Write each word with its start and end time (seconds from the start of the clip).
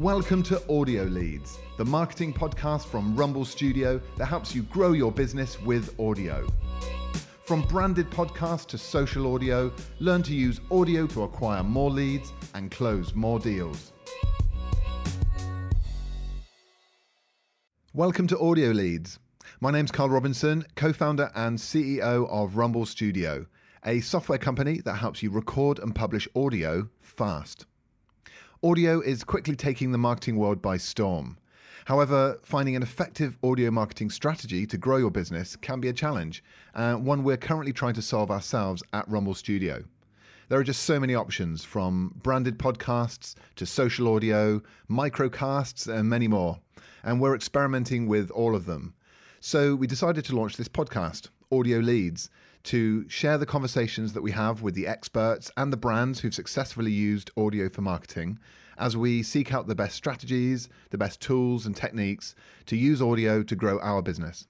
Welcome 0.00 0.42
to 0.44 0.62
Audio 0.72 1.02
Leads, 1.04 1.58
the 1.76 1.84
marketing 1.84 2.32
podcast 2.32 2.86
from 2.86 3.14
Rumble 3.14 3.44
Studio 3.44 4.00
that 4.16 4.24
helps 4.24 4.54
you 4.54 4.62
grow 4.62 4.92
your 4.92 5.12
business 5.12 5.60
with 5.60 5.94
audio. 6.00 6.50
From 7.44 7.60
branded 7.64 8.08
podcasts 8.08 8.64
to 8.68 8.78
social 8.78 9.34
audio, 9.34 9.70
learn 9.98 10.22
to 10.22 10.32
use 10.32 10.58
audio 10.70 11.06
to 11.08 11.24
acquire 11.24 11.62
more 11.62 11.90
leads 11.90 12.32
and 12.54 12.70
close 12.70 13.14
more 13.14 13.38
deals. 13.38 13.92
Welcome 17.92 18.26
to 18.28 18.38
Audio 18.38 18.70
Leads. 18.70 19.18
My 19.60 19.70
name's 19.70 19.90
Carl 19.90 20.08
Robinson, 20.08 20.64
co 20.76 20.94
founder 20.94 21.30
and 21.34 21.58
CEO 21.58 22.26
of 22.30 22.56
Rumble 22.56 22.86
Studio, 22.86 23.44
a 23.84 24.00
software 24.00 24.38
company 24.38 24.80
that 24.80 24.94
helps 24.94 25.22
you 25.22 25.30
record 25.30 25.78
and 25.78 25.94
publish 25.94 26.26
audio 26.34 26.88
fast. 27.02 27.66
Audio 28.62 29.00
is 29.00 29.24
quickly 29.24 29.56
taking 29.56 29.90
the 29.90 29.96
marketing 29.96 30.36
world 30.36 30.60
by 30.60 30.76
storm. 30.76 31.38
However, 31.86 32.38
finding 32.42 32.76
an 32.76 32.82
effective 32.82 33.38
audio 33.42 33.70
marketing 33.70 34.10
strategy 34.10 34.66
to 34.66 34.76
grow 34.76 34.98
your 34.98 35.10
business 35.10 35.56
can 35.56 35.80
be 35.80 35.88
a 35.88 35.94
challenge, 35.94 36.44
uh, 36.74 36.96
one 36.96 37.24
we're 37.24 37.38
currently 37.38 37.72
trying 37.72 37.94
to 37.94 38.02
solve 38.02 38.30
ourselves 38.30 38.82
at 38.92 39.08
Rumble 39.08 39.32
Studio. 39.32 39.84
There 40.50 40.58
are 40.58 40.62
just 40.62 40.82
so 40.82 41.00
many 41.00 41.14
options 41.14 41.64
from 41.64 42.12
branded 42.22 42.58
podcasts 42.58 43.34
to 43.56 43.64
social 43.64 44.14
audio, 44.14 44.60
microcasts, 44.90 45.90
and 45.90 46.10
many 46.10 46.28
more. 46.28 46.58
And 47.02 47.18
we're 47.18 47.34
experimenting 47.34 48.08
with 48.08 48.30
all 48.30 48.54
of 48.54 48.66
them. 48.66 48.92
So 49.40 49.74
we 49.74 49.86
decided 49.86 50.26
to 50.26 50.36
launch 50.36 50.58
this 50.58 50.68
podcast, 50.68 51.30
Audio 51.50 51.78
Leads, 51.78 52.28
to 52.64 53.08
share 53.08 53.38
the 53.38 53.46
conversations 53.46 54.12
that 54.12 54.22
we 54.22 54.32
have 54.32 54.62
with 54.62 54.74
the 54.74 54.86
experts 54.86 55.50
and 55.56 55.72
the 55.72 55.76
brands 55.76 56.20
who've 56.20 56.34
successfully 56.34 56.92
used 56.92 57.30
audio 57.36 57.68
for 57.68 57.80
marketing 57.80 58.38
as 58.80 58.96
we 58.96 59.22
seek 59.22 59.52
out 59.52 59.66
the 59.66 59.74
best 59.74 59.94
strategies, 59.94 60.68
the 60.88 60.98
best 60.98 61.20
tools 61.20 61.66
and 61.66 61.76
techniques 61.76 62.34
to 62.66 62.76
use 62.76 63.02
audio 63.02 63.42
to 63.42 63.54
grow 63.54 63.78
our 63.80 64.02
business. 64.02 64.46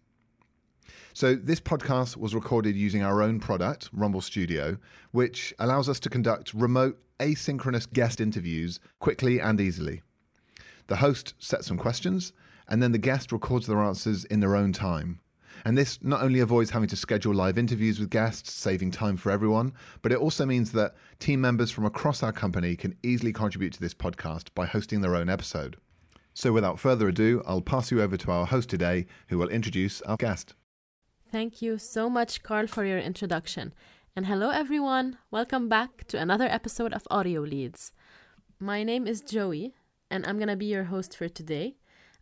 So, 1.13 1.35
this 1.35 1.61
podcast 1.61 2.17
was 2.17 2.37
recorded 2.37 2.77
using 2.77 3.03
our 3.03 3.21
own 3.21 3.41
product, 3.41 3.91
Rumble 3.93 4.21
Studio, 4.21 4.79
which 5.11 5.53
allows 5.59 5.89
us 5.89 5.99
to 6.01 6.09
conduct 6.09 6.55
remote 6.55 7.03
asynchronous 7.19 7.93
guest 7.93 8.21
interviews 8.21 8.79
quickly 9.01 9.41
and 9.41 9.61
easily. 9.61 10.03
The 10.87 10.97
host 10.97 11.35
sets 11.39 11.67
some 11.67 11.79
questions, 11.79 12.33
and 12.69 12.81
then 12.81 12.93
the 12.93 12.99
guest 12.99 13.33
records 13.33 13.67
their 13.67 13.81
answers 13.81 14.25
in 14.25 14.39
their 14.39 14.55
own 14.55 14.73
time. 14.73 15.21
And 15.65 15.77
this 15.77 15.99
not 16.03 16.23
only 16.23 16.41
avoids 16.41 16.71
having 16.71 16.89
to 16.89 16.97
schedule 16.97 17.35
live 17.35 17.59
interviews 17.59 17.99
with 17.99 18.11
guests, 18.11 18.53
saving 18.53 18.91
time 18.91 19.17
for 19.17 19.31
everyone, 19.31 19.73
but 20.03 20.13
it 20.13 20.19
also 20.19 20.47
means 20.47 20.73
that 20.73 20.95
team 21.19 21.41
members 21.41 21.71
from 21.71 21.85
across 21.85 22.23
our 22.23 22.33
company 22.33 22.77
can 22.77 22.97
easily 23.03 23.33
contribute 23.33 23.73
to 23.75 23.81
this 23.81 23.95
podcast 23.95 24.55
by 24.55 24.67
hosting 24.67 25.01
their 25.01 25.17
own 25.17 25.29
episode. 25.29 25.77
So 26.35 26.53
without 26.53 26.79
further 26.79 27.09
ado, 27.09 27.43
I'll 27.47 27.61
pass 27.61 27.91
you 27.91 28.01
over 28.01 28.17
to 28.17 28.31
our 28.31 28.47
host 28.47 28.69
today, 28.71 29.07
who 29.29 29.39
will 29.39 29.49
introduce 29.49 30.01
our 30.03 30.17
guest. 30.17 30.55
Thank 31.31 31.61
you 31.61 31.79
so 31.79 32.09
much, 32.09 32.43
Carl, 32.43 32.67
for 32.67 32.85
your 32.85 32.99
introduction. 32.99 33.75
And 34.17 34.27
hello, 34.27 34.51
everyone. 34.51 35.19
Welcome 35.31 35.69
back 35.69 36.05
to 36.09 36.19
another 36.19 36.47
episode 36.47 36.93
of 36.93 37.07
Audio 37.11 37.43
Leads. 37.43 37.93
My 38.59 38.83
name 38.83 39.07
is 39.07 39.21
Joey, 39.21 39.75
and 40.11 40.27
I'm 40.27 40.39
going 40.39 40.49
to 40.49 40.57
be 40.57 40.67
your 40.67 40.85
host 40.85 41.17
for 41.17 41.29
today. 41.29 41.77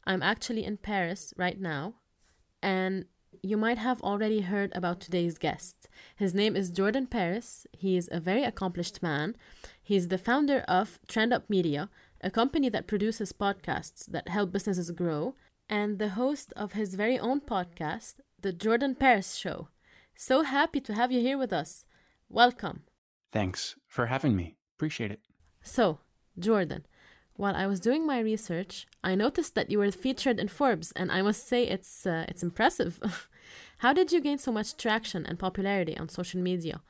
I'm 0.05 0.23
actually 0.23 0.65
in 0.65 0.77
Paris 0.77 1.33
right 1.37 1.61
now, 1.61 1.95
and 2.63 3.07
you 3.43 3.57
might 3.57 3.79
have 3.79 4.03
already 4.03 4.41
heard 4.41 4.73
about 4.75 5.01
today's 5.01 5.39
guest. 5.39 5.89
His 6.17 6.35
name 6.35 6.57
is 6.57 6.71
Jordan 6.71 7.07
Paris. 7.07 7.67
He 7.73 7.97
is 7.97 8.09
a 8.13 8.21
very 8.21 8.45
accomplished 8.45 9.03
man. 9.03 9.37
He's 9.83 10.09
the 10.09 10.19
founder 10.19 10.61
of 10.69 10.99
TrendUp 11.09 11.43
Media, 11.49 11.89
a 12.21 12.31
company 12.31 12.69
that 12.69 12.87
produces 12.87 13.33
podcasts 13.33 14.07
that 14.07 14.29
help 14.29 14.53
businesses 14.53 14.91
grow, 14.91 15.35
and 15.69 15.99
the 15.99 16.11
host 16.11 16.53
of 16.57 16.73
his 16.73 16.95
very 16.95 17.19
own 17.19 17.41
podcast, 17.41 18.15
The 18.41 18.53
Jordan 18.53 18.95
Paris 18.95 19.35
Show. 19.35 19.69
So 20.17 20.43
happy 20.43 20.81
to 20.81 20.95
have 20.95 21.13
you 21.13 21.21
here 21.21 21.39
with 21.39 21.53
us. 21.53 21.85
Welcome. 22.29 22.83
Thanks 23.33 23.77
for 23.87 24.07
having 24.07 24.35
me. 24.35 24.57
Appreciate 24.77 25.11
it. 25.11 25.21
So, 25.63 26.01
Jordan, 26.39 26.87
while 27.39 27.55
I 27.55 27.69
was 27.69 27.79
doing 27.79 28.05
my 28.05 28.19
research, 28.19 28.87
I 29.03 29.15
noticed 29.15 29.55
that 29.55 29.71
you 29.71 29.79
were 29.79 29.93
featured 29.93 30.41
in 30.41 30.49
Forbes, 30.49 30.93
and 30.97 31.11
I 31.11 31.23
must 31.23 31.47
say 31.47 31.63
it's 31.63 32.05
uh, 32.05 32.25
it's 32.29 32.43
impressive. 32.43 33.01
how 33.79 33.93
did 33.93 34.13
you 34.13 34.21
gain 34.21 34.39
so 34.39 34.53
much 34.53 34.77
traction 34.77 35.25
and 35.25 35.39
popularity 35.39 35.97
on 35.97 36.09
social 36.09 36.41
media? 36.41 36.83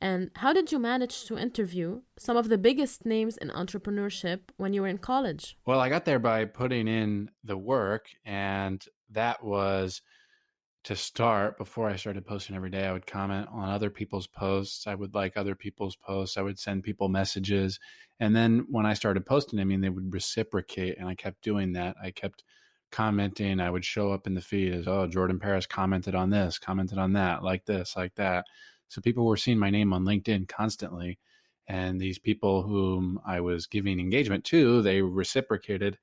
And 0.00 0.30
how 0.36 0.54
did 0.54 0.72
you 0.72 0.78
manage 0.78 1.26
to 1.26 1.36
interview 1.36 2.00
some 2.18 2.38
of 2.38 2.48
the 2.48 2.56
biggest 2.56 3.04
names 3.04 3.36
in 3.36 3.50
entrepreneurship 3.50 4.40
when 4.56 4.72
you 4.72 4.80
were 4.80 4.88
in 4.88 4.96
college? 4.96 5.58
Well, 5.66 5.80
I 5.80 5.90
got 5.90 6.06
there 6.06 6.18
by 6.18 6.46
putting 6.46 6.88
in 6.88 7.30
the 7.44 7.58
work, 7.58 8.06
and 8.24 8.82
that 9.10 9.44
was 9.44 10.00
to 10.84 10.96
start 10.96 11.58
before 11.58 11.90
I 11.90 11.96
started 11.96 12.26
posting 12.26 12.56
every 12.56 12.70
day. 12.70 12.86
I 12.86 12.92
would 12.92 13.06
comment 13.06 13.48
on 13.52 13.68
other 13.68 13.90
people's 13.90 14.26
posts. 14.26 14.86
I 14.86 14.94
would 14.94 15.14
like 15.14 15.36
other 15.36 15.54
people's 15.54 15.96
posts. 15.96 16.38
I 16.38 16.42
would 16.42 16.58
send 16.58 16.84
people 16.84 17.08
messages. 17.08 17.78
And 18.18 18.34
then 18.34 18.66
when 18.70 18.86
I 18.86 18.94
started 18.94 19.26
posting, 19.26 19.60
I 19.60 19.64
mean, 19.64 19.82
they 19.82 19.90
would 19.90 20.12
reciprocate. 20.12 20.98
And 20.98 21.08
I 21.08 21.14
kept 21.14 21.42
doing 21.42 21.74
that. 21.74 21.96
I 22.02 22.10
kept 22.10 22.44
commenting. 22.90 23.60
I 23.60 23.70
would 23.70 23.84
show 23.84 24.12
up 24.12 24.26
in 24.26 24.34
the 24.34 24.40
feed 24.40 24.74
as, 24.74 24.88
oh, 24.88 25.06
Jordan 25.06 25.38
Paris 25.38 25.66
commented 25.66 26.14
on 26.14 26.30
this, 26.30 26.58
commented 26.58 26.98
on 26.98 27.12
that, 27.12 27.42
like 27.44 27.66
this, 27.66 27.94
like 27.96 28.14
that. 28.14 28.46
So 28.88 29.00
people 29.00 29.26
were 29.26 29.36
seeing 29.36 29.58
my 29.58 29.70
name 29.70 29.92
on 29.92 30.04
LinkedIn 30.04 30.48
constantly. 30.48 31.18
And 31.68 32.00
these 32.00 32.18
people 32.18 32.62
whom 32.62 33.20
I 33.24 33.40
was 33.40 33.66
giving 33.66 34.00
engagement 34.00 34.44
to, 34.46 34.82
they 34.82 35.02
reciprocated 35.02 35.98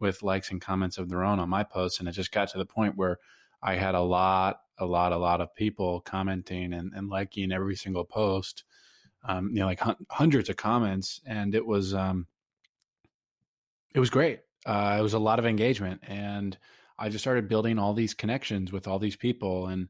with 0.00 0.22
likes 0.22 0.50
and 0.50 0.60
comments 0.60 0.98
of 0.98 1.08
their 1.08 1.22
own 1.22 1.38
on 1.38 1.48
my 1.48 1.62
posts. 1.62 2.00
And 2.00 2.08
it 2.08 2.12
just 2.12 2.32
got 2.32 2.48
to 2.48 2.58
the 2.58 2.66
point 2.66 2.96
where 2.96 3.18
I 3.62 3.76
had 3.76 3.94
a 3.94 4.00
lot, 4.00 4.60
a 4.78 4.86
lot, 4.86 5.12
a 5.12 5.18
lot 5.18 5.40
of 5.40 5.54
people 5.54 6.00
commenting 6.00 6.72
and, 6.72 6.92
and 6.94 7.08
liking 7.08 7.52
every 7.52 7.76
single 7.76 8.04
post 8.04 8.64
um, 9.24 9.50
you 9.50 9.60
know, 9.60 9.66
like 9.66 9.80
hun- 9.80 10.06
hundreds 10.10 10.48
of 10.48 10.56
comments, 10.56 11.20
and 11.26 11.54
it 11.54 11.64
was 11.64 11.94
um, 11.94 12.26
it 13.94 14.00
was 14.00 14.10
great. 14.10 14.40
Uh, 14.66 14.96
it 14.98 15.02
was 15.02 15.14
a 15.14 15.18
lot 15.18 15.38
of 15.38 15.46
engagement, 15.46 16.00
and 16.06 16.56
I 16.98 17.08
just 17.08 17.22
started 17.22 17.48
building 17.48 17.78
all 17.78 17.94
these 17.94 18.14
connections 18.14 18.72
with 18.72 18.88
all 18.88 18.98
these 18.98 19.16
people, 19.16 19.68
and 19.68 19.88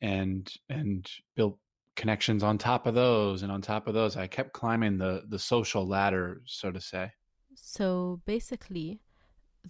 and 0.00 0.52
and 0.68 1.08
built 1.34 1.58
connections 1.96 2.42
on 2.42 2.58
top 2.58 2.86
of 2.86 2.94
those, 2.94 3.42
and 3.42 3.50
on 3.50 3.62
top 3.62 3.86
of 3.86 3.94
those, 3.94 4.16
I 4.16 4.26
kept 4.26 4.52
climbing 4.52 4.98
the 4.98 5.24
the 5.26 5.38
social 5.38 5.86
ladder, 5.86 6.42
so 6.44 6.70
to 6.70 6.80
say. 6.80 7.12
So 7.54 8.20
basically, 8.26 9.00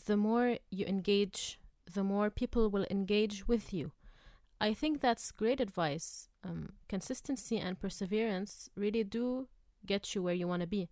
the 0.07 0.17
more 0.17 0.57
you 0.71 0.87
engage, 0.87 1.61
the 1.91 2.05
more 2.05 2.31
people 2.31 2.69
will 2.69 2.87
engage 2.91 3.47
with 3.49 3.73
you. 3.73 3.93
I 4.61 4.75
think 4.75 5.01
that's 5.01 5.33
great 5.33 5.61
advice. 5.61 6.29
Um, 6.45 6.75
consistency 6.89 7.59
and 7.59 7.81
perseverance 7.81 8.69
really 8.77 9.05
do 9.05 9.49
get 9.85 10.15
you 10.15 10.23
where 10.23 10.35
you 10.35 10.47
want 10.47 10.61
to 10.61 10.69
be. 10.69 10.89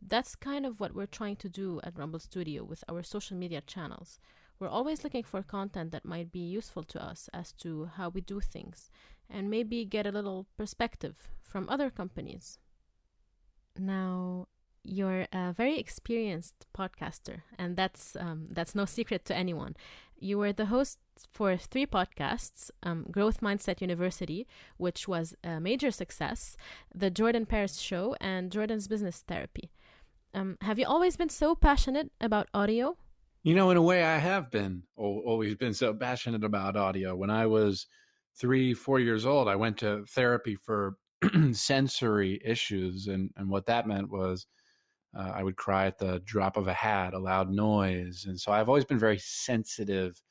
That's 0.00 0.36
kind 0.36 0.64
of 0.64 0.78
what 0.78 0.94
we're 0.94 1.06
trying 1.06 1.36
to 1.36 1.48
do 1.48 1.80
at 1.82 1.98
Rumble 1.98 2.20
Studio 2.20 2.62
with 2.62 2.84
our 2.88 3.02
social 3.02 3.36
media 3.36 3.60
channels. 3.60 4.20
We're 4.60 4.68
always 4.68 5.02
looking 5.02 5.24
for 5.24 5.42
content 5.42 5.90
that 5.92 6.04
might 6.04 6.30
be 6.30 6.40
useful 6.40 6.84
to 6.84 7.04
us 7.04 7.28
as 7.32 7.52
to 7.54 7.90
how 7.96 8.08
we 8.08 8.20
do 8.20 8.40
things 8.40 8.90
and 9.30 9.50
maybe 9.50 9.84
get 9.84 10.06
a 10.06 10.12
little 10.12 10.46
perspective 10.56 11.28
from 11.42 11.68
other 11.68 11.90
companies. 11.90 12.58
Now, 13.76 14.48
you're 14.88 15.26
a 15.32 15.52
very 15.52 15.78
experienced 15.78 16.66
podcaster, 16.76 17.42
and 17.58 17.76
that's 17.76 18.16
um, 18.18 18.46
that's 18.50 18.74
no 18.74 18.84
secret 18.84 19.24
to 19.26 19.36
anyone. 19.36 19.76
You 20.18 20.38
were 20.38 20.52
the 20.52 20.66
host 20.66 20.98
for 21.30 21.56
three 21.56 21.86
podcasts: 21.86 22.70
um, 22.82 23.06
Growth 23.10 23.40
Mindset 23.40 23.80
University, 23.80 24.46
which 24.78 25.06
was 25.06 25.34
a 25.44 25.60
major 25.60 25.90
success, 25.90 26.56
the 26.94 27.10
Jordan 27.10 27.46
Paris 27.46 27.78
Show, 27.78 28.16
and 28.20 28.50
Jordan's 28.50 28.88
Business 28.88 29.22
Therapy. 29.26 29.70
Um, 30.34 30.56
have 30.62 30.78
you 30.78 30.86
always 30.86 31.16
been 31.16 31.28
so 31.28 31.54
passionate 31.54 32.10
about 32.20 32.48
audio? 32.54 32.96
You 33.42 33.54
know, 33.54 33.70
in 33.70 33.76
a 33.76 33.82
way, 33.82 34.02
I 34.02 34.18
have 34.18 34.50
been 34.50 34.82
always 34.96 35.54
been 35.54 35.74
so 35.74 35.94
passionate 35.94 36.44
about 36.44 36.76
audio. 36.76 37.14
When 37.14 37.30
I 37.30 37.46
was 37.46 37.86
three, 38.36 38.74
four 38.74 39.00
years 39.00 39.26
old, 39.26 39.48
I 39.48 39.56
went 39.56 39.78
to 39.78 40.04
therapy 40.06 40.56
for 40.56 40.96
sensory 41.52 42.40
issues, 42.44 43.06
and 43.06 43.30
and 43.36 43.50
what 43.50 43.66
that 43.66 43.86
meant 43.86 44.10
was 44.10 44.46
uh, 45.18 45.32
I 45.34 45.42
would 45.42 45.56
cry 45.56 45.86
at 45.86 45.98
the 45.98 46.22
drop 46.24 46.56
of 46.56 46.68
a 46.68 46.72
hat, 46.72 47.12
a 47.12 47.18
loud 47.18 47.50
noise. 47.50 48.24
And 48.26 48.38
so 48.38 48.52
I've 48.52 48.68
always 48.68 48.84
been 48.84 48.98
very 48.98 49.18
sensitive 49.18 50.22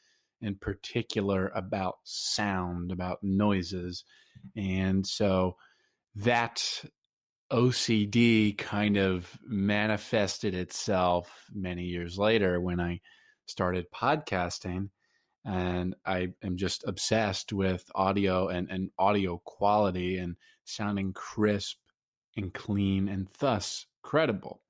in 0.42 0.56
particular 0.56 1.52
about 1.54 1.96
sound, 2.04 2.92
about 2.92 3.18
noises. 3.22 4.06
And 4.56 5.06
so 5.06 5.58
that 6.16 6.86
OCD 7.52 8.58
kind 8.58 8.98
of 8.98 9.38
manifested 9.44 10.56
itself 10.56 11.48
many 11.54 11.84
years 11.84 12.18
later 12.18 12.62
when 12.62 12.80
I 12.80 13.02
started 13.46 13.88
podcasting. 13.94 14.90
And 15.44 15.96
I 16.06 16.30
am 16.44 16.56
just 16.56 16.86
obsessed 16.88 17.52
with 17.52 17.84
audio 17.94 18.48
and, 18.48 18.70
and 18.70 18.92
audio 18.98 19.42
quality 19.44 20.18
and 20.18 20.36
sounding 20.64 21.12
crisp 21.14 21.78
and 22.38 22.54
clean 22.54 23.10
and 23.10 23.28
thus 23.40 23.86
credible 24.02 24.62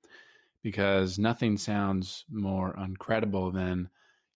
because 0.62 1.18
nothing 1.18 1.56
sounds 1.56 2.24
more 2.30 2.74
uncredible 2.74 3.52
than 3.52 3.88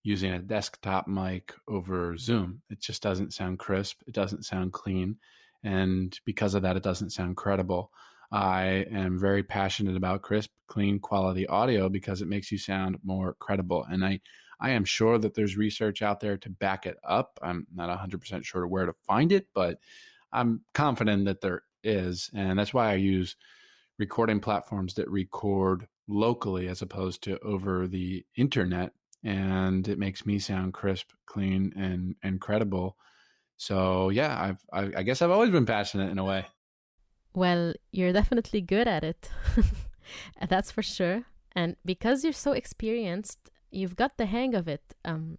using 0.02 0.32
a 0.32 0.38
desktop 0.38 1.06
mic 1.06 1.54
over 1.68 2.16
Zoom. 2.16 2.62
It 2.70 2.80
just 2.80 3.02
doesn't 3.02 3.32
sound 3.32 3.58
crisp, 3.58 4.02
it 4.06 4.14
doesn't 4.14 4.44
sound 4.44 4.72
clean. 4.72 5.16
And 5.62 6.18
because 6.24 6.54
of 6.54 6.62
that, 6.62 6.76
it 6.76 6.82
doesn't 6.82 7.10
sound 7.10 7.36
credible. 7.36 7.92
I 8.32 8.86
am 8.90 9.18
very 9.18 9.42
passionate 9.42 9.96
about 9.96 10.22
crisp, 10.22 10.50
clean, 10.66 10.98
quality 10.98 11.46
audio 11.46 11.88
because 11.88 12.22
it 12.22 12.28
makes 12.28 12.50
you 12.50 12.58
sound 12.58 12.98
more 13.04 13.34
credible. 13.38 13.84
And 13.88 14.04
I, 14.04 14.20
I 14.58 14.70
am 14.70 14.84
sure 14.84 15.18
that 15.18 15.34
there's 15.34 15.56
research 15.56 16.02
out 16.02 16.20
there 16.20 16.38
to 16.38 16.50
back 16.50 16.86
it 16.86 16.96
up. 17.04 17.38
I'm 17.42 17.66
not 17.74 17.96
100% 17.96 18.44
sure 18.44 18.66
where 18.66 18.86
to 18.86 18.94
find 19.06 19.32
it, 19.32 19.48
but 19.54 19.78
I'm 20.32 20.62
confident 20.72 21.26
that 21.26 21.42
there 21.42 21.62
is. 21.84 22.30
And 22.34 22.58
that's 22.58 22.72
why 22.72 22.90
I 22.90 22.94
use 22.94 23.36
recording 23.98 24.40
platforms 24.40 24.94
that 24.94 25.10
record 25.10 25.86
locally 26.08 26.68
as 26.68 26.82
opposed 26.82 27.22
to 27.24 27.38
over 27.40 27.86
the 27.86 28.24
internet. 28.36 28.92
And 29.24 29.86
it 29.86 29.98
makes 29.98 30.26
me 30.26 30.38
sound 30.38 30.74
crisp, 30.74 31.10
clean, 31.26 31.72
and, 31.76 32.16
and 32.22 32.40
credible. 32.40 32.96
So 33.56 34.08
yeah, 34.08 34.36
I've, 34.40 34.60
I, 34.72 35.00
I 35.00 35.02
guess 35.02 35.22
I've 35.22 35.30
always 35.30 35.50
been 35.50 35.66
passionate 35.66 36.10
in 36.10 36.18
a 36.18 36.24
way. 36.24 36.46
Well, 37.34 37.74
you're 37.92 38.12
definitely 38.12 38.60
good 38.60 38.88
at 38.88 39.04
it. 39.04 39.30
That's 40.48 40.70
for 40.70 40.82
sure. 40.82 41.22
And 41.54 41.76
because 41.84 42.24
you're 42.24 42.32
so 42.32 42.52
experienced, 42.52 43.50
you've 43.70 43.96
got 43.96 44.18
the 44.18 44.26
hang 44.26 44.54
of 44.54 44.68
it. 44.68 44.94
Um, 45.04 45.38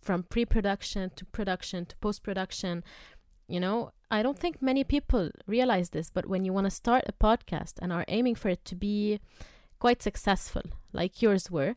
from 0.00 0.22
pre-production 0.22 1.10
to 1.16 1.24
production 1.26 1.84
to 1.84 1.96
post-production, 1.96 2.84
you 3.48 3.58
know, 3.58 3.90
I 4.10 4.22
don't 4.22 4.38
think 4.38 4.62
many 4.62 4.84
people 4.84 5.30
realize 5.46 5.90
this, 5.90 6.10
but 6.10 6.26
when 6.26 6.44
you 6.44 6.52
want 6.52 6.66
to 6.66 6.70
start 6.70 7.04
a 7.08 7.12
podcast 7.12 7.74
and 7.82 7.92
are 7.92 8.04
aiming 8.08 8.36
for 8.36 8.48
it 8.48 8.64
to 8.66 8.76
be 8.76 9.20
quite 9.78 10.02
successful, 10.02 10.62
like 10.92 11.22
yours 11.22 11.50
were, 11.50 11.74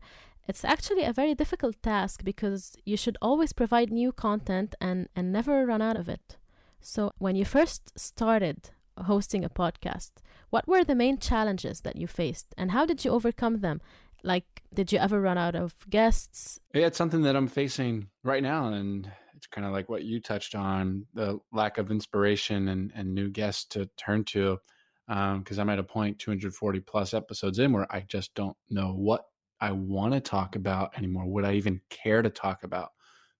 it's 0.48 0.64
actually 0.64 1.04
a 1.04 1.12
very 1.12 1.34
difficult 1.34 1.80
task 1.82 2.24
because 2.24 2.76
you 2.84 2.96
should 2.96 3.16
always 3.22 3.52
provide 3.52 3.90
new 3.90 4.10
content 4.10 4.74
and, 4.80 5.08
and 5.14 5.32
never 5.32 5.64
run 5.66 5.82
out 5.82 5.96
of 5.96 6.08
it. 6.08 6.36
So, 6.80 7.12
when 7.18 7.36
you 7.36 7.44
first 7.44 7.98
started 7.98 8.70
hosting 8.96 9.44
a 9.44 9.50
podcast, 9.50 10.12
what 10.48 10.66
were 10.66 10.82
the 10.82 10.94
main 10.94 11.18
challenges 11.18 11.82
that 11.82 11.96
you 11.96 12.06
faced 12.06 12.54
and 12.56 12.72
how 12.72 12.84
did 12.84 13.04
you 13.04 13.12
overcome 13.12 13.60
them? 13.60 13.80
Like, 14.22 14.62
did 14.74 14.92
you 14.92 14.98
ever 14.98 15.20
run 15.20 15.38
out 15.38 15.54
of 15.54 15.74
guests? 15.88 16.58
Yeah, 16.74 16.86
it's 16.86 16.98
something 16.98 17.22
that 17.22 17.36
I'm 17.36 17.48
facing 17.48 18.08
right 18.24 18.42
now. 18.42 18.72
And 18.72 19.10
it's 19.36 19.46
kind 19.46 19.66
of 19.66 19.72
like 19.72 19.88
what 19.88 20.04
you 20.04 20.20
touched 20.20 20.54
on 20.54 21.06
the 21.14 21.38
lack 21.52 21.78
of 21.78 21.90
inspiration 21.90 22.68
and, 22.68 22.92
and 22.94 23.14
new 23.14 23.30
guests 23.30 23.64
to 23.70 23.86
turn 23.96 24.24
to. 24.24 24.58
Because 25.10 25.58
um, 25.58 25.62
I'm 25.62 25.70
at 25.70 25.80
a 25.80 25.82
point 25.82 26.20
240 26.20 26.80
plus 26.80 27.14
episodes 27.14 27.58
in 27.58 27.72
where 27.72 27.92
I 27.92 28.04
just 28.06 28.32
don't 28.34 28.56
know 28.68 28.92
what 28.92 29.24
I 29.60 29.72
want 29.72 30.14
to 30.14 30.20
talk 30.20 30.54
about 30.54 30.96
anymore. 30.96 31.26
Would 31.26 31.44
I 31.44 31.54
even 31.54 31.80
care 31.90 32.22
to 32.22 32.30
talk 32.30 32.62
about? 32.62 32.90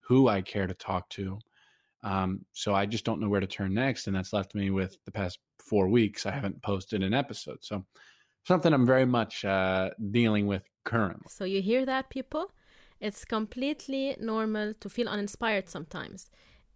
Who 0.00 0.26
I 0.26 0.42
care 0.42 0.66
to 0.66 0.74
talk 0.74 1.08
to? 1.10 1.38
Um, 2.02 2.44
so 2.52 2.74
I 2.74 2.86
just 2.86 3.04
don't 3.04 3.20
know 3.20 3.28
where 3.28 3.40
to 3.40 3.46
turn 3.46 3.72
next. 3.72 4.08
And 4.08 4.16
that's 4.16 4.32
left 4.32 4.52
me 4.52 4.70
with 4.70 4.98
the 5.04 5.12
past 5.12 5.38
four 5.60 5.88
weeks. 5.88 6.26
I 6.26 6.32
haven't 6.32 6.60
posted 6.62 7.04
an 7.04 7.14
episode. 7.14 7.58
So 7.60 7.84
something 8.44 8.72
I'm 8.72 8.86
very 8.86 9.06
much 9.06 9.44
uh, 9.44 9.90
dealing 10.10 10.48
with 10.48 10.64
currently. 10.84 11.26
So 11.28 11.44
you 11.44 11.62
hear 11.62 11.86
that, 11.86 12.10
people? 12.10 12.50
It's 12.98 13.24
completely 13.24 14.16
normal 14.18 14.74
to 14.80 14.88
feel 14.88 15.08
uninspired 15.08 15.68
sometimes. 15.68 16.30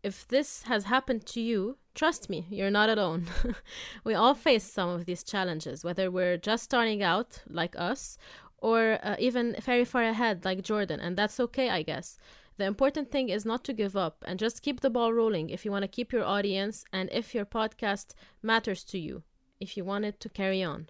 If 0.04 0.28
this 0.28 0.62
has 0.62 0.84
happened 0.84 1.26
to 1.26 1.40
you, 1.40 1.78
trust 1.94 2.28
me, 2.28 2.46
you're 2.50 2.70
not 2.70 2.88
alone. 2.88 3.26
we 4.04 4.14
all 4.14 4.34
face 4.34 4.64
some 4.64 4.88
of 4.88 5.06
these 5.06 5.24
challenges, 5.24 5.84
whether 5.84 6.10
we're 6.10 6.36
just 6.36 6.64
starting 6.64 7.02
out, 7.02 7.42
like 7.48 7.74
us, 7.78 8.18
or 8.58 8.98
uh, 9.02 9.16
even 9.18 9.56
very 9.62 9.84
far 9.84 10.02
ahead, 10.02 10.44
like 10.44 10.62
Jordan, 10.62 11.00
and 11.00 11.16
that's 11.16 11.38
okay, 11.38 11.70
I 11.70 11.82
guess. 11.82 12.18
The 12.56 12.66
important 12.66 13.10
thing 13.10 13.28
is 13.28 13.44
not 13.44 13.64
to 13.64 13.72
give 13.72 13.96
up 13.96 14.24
and 14.26 14.38
just 14.38 14.62
keep 14.62 14.80
the 14.80 14.90
ball 14.90 15.12
rolling 15.12 15.50
if 15.50 15.64
you 15.64 15.70
want 15.70 15.82
to 15.82 15.88
keep 15.88 16.12
your 16.12 16.24
audience 16.24 16.84
and 16.92 17.10
if 17.12 17.34
your 17.34 17.44
podcast 17.44 18.14
matters 18.42 18.84
to 18.84 18.98
you, 18.98 19.22
if 19.60 19.76
you 19.76 19.84
want 19.84 20.04
it 20.04 20.20
to 20.20 20.28
carry 20.28 20.62
on. 20.62 20.88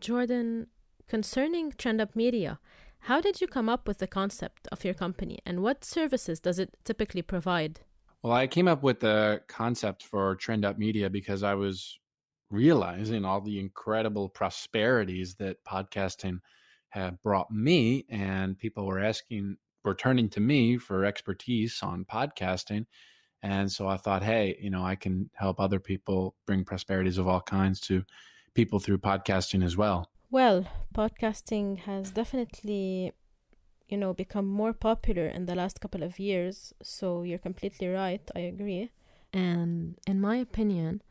Jordan, 0.00 0.66
concerning 1.06 1.70
TrendUp 1.72 2.16
Media, 2.16 2.58
how 3.04 3.20
did 3.20 3.40
you 3.40 3.46
come 3.46 3.68
up 3.68 3.86
with 3.86 3.98
the 3.98 4.06
concept 4.06 4.66
of 4.72 4.84
your 4.84 4.94
company 4.94 5.38
and 5.46 5.62
what 5.62 5.84
services 5.84 6.40
does 6.40 6.58
it 6.58 6.76
typically 6.84 7.22
provide? 7.22 7.80
Well, 8.22 8.32
I 8.34 8.46
came 8.46 8.68
up 8.68 8.82
with 8.82 9.00
the 9.00 9.42
concept 9.48 10.02
for 10.02 10.36
TrendUp 10.36 10.76
Media 10.76 11.08
because 11.08 11.42
I 11.42 11.54
was 11.54 11.98
realizing 12.50 13.24
all 13.24 13.40
the 13.40 13.58
incredible 13.58 14.28
prosperities 14.28 15.36
that 15.36 15.64
podcasting 15.64 16.40
had 16.90 17.22
brought 17.22 17.50
me, 17.50 18.04
and 18.10 18.58
people 18.58 18.84
were 18.84 19.00
asking 19.00 19.56
were 19.84 19.94
turning 19.94 20.28
to 20.28 20.40
me 20.40 20.76
for 20.76 21.06
expertise 21.06 21.82
on 21.82 22.04
podcasting. 22.04 22.84
And 23.42 23.72
so 23.72 23.88
I 23.88 23.96
thought, 23.96 24.22
hey, 24.22 24.58
you 24.60 24.68
know, 24.68 24.84
I 24.84 24.96
can 24.96 25.30
help 25.34 25.58
other 25.58 25.80
people 25.80 26.34
bring 26.46 26.64
prosperities 26.64 27.16
of 27.16 27.26
all 27.26 27.40
kinds 27.40 27.80
to 27.82 28.04
people 28.54 28.78
through 28.80 28.98
podcasting 28.98 29.64
as 29.64 29.78
well. 29.78 30.10
Well, 30.30 30.66
podcasting 30.94 31.78
has 31.78 32.10
definitely, 32.10 33.12
you 33.90 33.98
know, 33.98 34.14
become 34.14 34.46
more 34.46 34.72
popular 34.72 35.26
in 35.26 35.46
the 35.46 35.54
last 35.54 35.80
couple 35.80 36.02
of 36.02 36.18
years. 36.18 36.72
So 36.82 37.22
you're 37.22 37.38
completely 37.38 37.88
right. 37.88 38.22
I 38.34 38.40
agree. 38.40 38.90
And 39.32 39.96
in 40.06 40.20
my 40.20 40.36
opinion, 40.36 41.02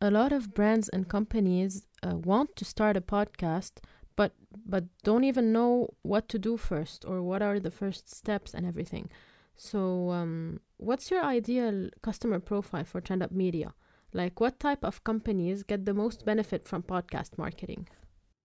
a 0.00 0.10
lot 0.10 0.32
of 0.32 0.54
brands 0.54 0.88
and 0.88 1.08
companies 1.08 1.86
uh, 2.02 2.16
want 2.16 2.56
to 2.56 2.64
start 2.64 2.96
a 2.96 3.00
podcast 3.00 3.72
but 4.16 4.32
but 4.66 4.84
don't 5.02 5.24
even 5.24 5.52
know 5.52 5.88
what 6.02 6.28
to 6.28 6.38
do 6.38 6.56
first 6.56 7.04
or 7.06 7.22
what 7.22 7.42
are 7.42 7.58
the 7.58 7.70
first 7.70 8.10
steps 8.10 8.54
and 8.54 8.66
everything. 8.66 9.08
So, 9.56 10.10
um, 10.10 10.60
what's 10.78 11.10
your 11.10 11.22
ideal 11.22 11.90
customer 12.02 12.40
profile 12.40 12.84
for 12.84 13.00
TrendUp 13.00 13.30
Media? 13.30 13.74
Like, 14.12 14.40
what 14.40 14.58
type 14.58 14.84
of 14.84 15.04
companies 15.04 15.62
get 15.62 15.84
the 15.84 15.94
most 15.94 16.24
benefit 16.24 16.66
from 16.66 16.82
podcast 16.82 17.38
marketing? 17.38 17.88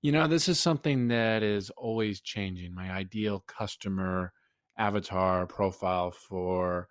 You 0.05 0.11
know, 0.11 0.27
this 0.27 0.47
is 0.47 0.59
something 0.59 1.07
that 1.07 1.41
is 1.41 1.71
always 1.71 2.21
changing. 2.21 2.75
My 2.75 2.91
ideal 2.91 3.43
customer 3.47 4.33
avatar 4.77 5.47
profile 5.47 6.11
for 6.11 6.89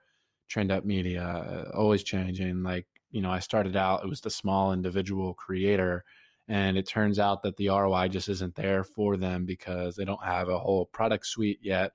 TrendUp 0.53 0.85
Media 0.85 1.23
uh, 1.23 1.71
always 1.79 2.03
changing. 2.03 2.65
Like, 2.65 2.89
you 3.13 3.23
know, 3.23 3.31
I 3.31 3.39
started 3.39 3.77
out 3.77 4.03
it 4.03 4.09
was 4.09 4.21
the 4.21 4.31
small 4.31 4.73
individual 4.73 5.33
creator 5.33 6.03
and 6.49 6.77
it 6.77 6.89
turns 6.89 7.21
out 7.21 7.44
that 7.44 7.56
the 7.56 7.69
ROI 7.69 8.09
just 8.09 8.29
isn't 8.29 8.56
there 8.56 8.83
for 8.83 9.17
them 9.17 9.44
because 9.44 9.94
they 9.94 10.05
don't 10.05 10.25
have 10.25 10.49
a 10.49 10.59
whole 10.59 10.87
product 10.87 11.29
suite 11.29 11.61
yet, 11.63 11.93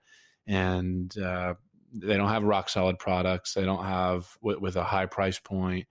and 0.48 1.18
uh, 1.18 1.56
they 1.92 2.16
don't 2.16 2.30
have 2.30 2.44
rock 2.44 2.70
solid 2.70 2.98
products. 2.98 3.56
They 3.56 3.66
don't 3.66 3.84
have 3.84 4.38
with, 4.42 4.60
with 4.60 4.78
a 4.78 4.86
high 4.86 5.08
price 5.08 5.38
point. 5.38 5.86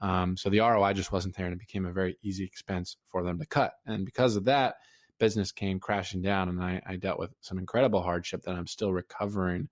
Um, 0.00 0.36
so 0.36 0.48
the 0.48 0.60
ROI 0.60 0.94
just 0.94 1.12
wasn't 1.12 1.36
there, 1.36 1.46
and 1.46 1.54
it 1.54 1.58
became 1.60 1.86
a 1.86 1.92
very 1.92 2.16
easy 2.22 2.44
expense 2.44 2.96
for 3.06 3.22
them 3.22 3.38
to 3.38 3.46
cut. 3.46 3.74
And 3.86 4.04
because 4.04 4.36
of 4.36 4.44
that, 4.44 4.76
business 5.18 5.52
came 5.52 5.78
crashing 5.78 6.22
down, 6.22 6.48
and 6.48 6.62
I, 6.62 6.80
I 6.86 6.96
dealt 6.96 7.18
with 7.18 7.30
some 7.40 7.58
incredible 7.58 8.02
hardship 8.02 8.42
that 8.42 8.54
I'm 8.54 8.66
still 8.66 8.92
recovering 8.92 9.68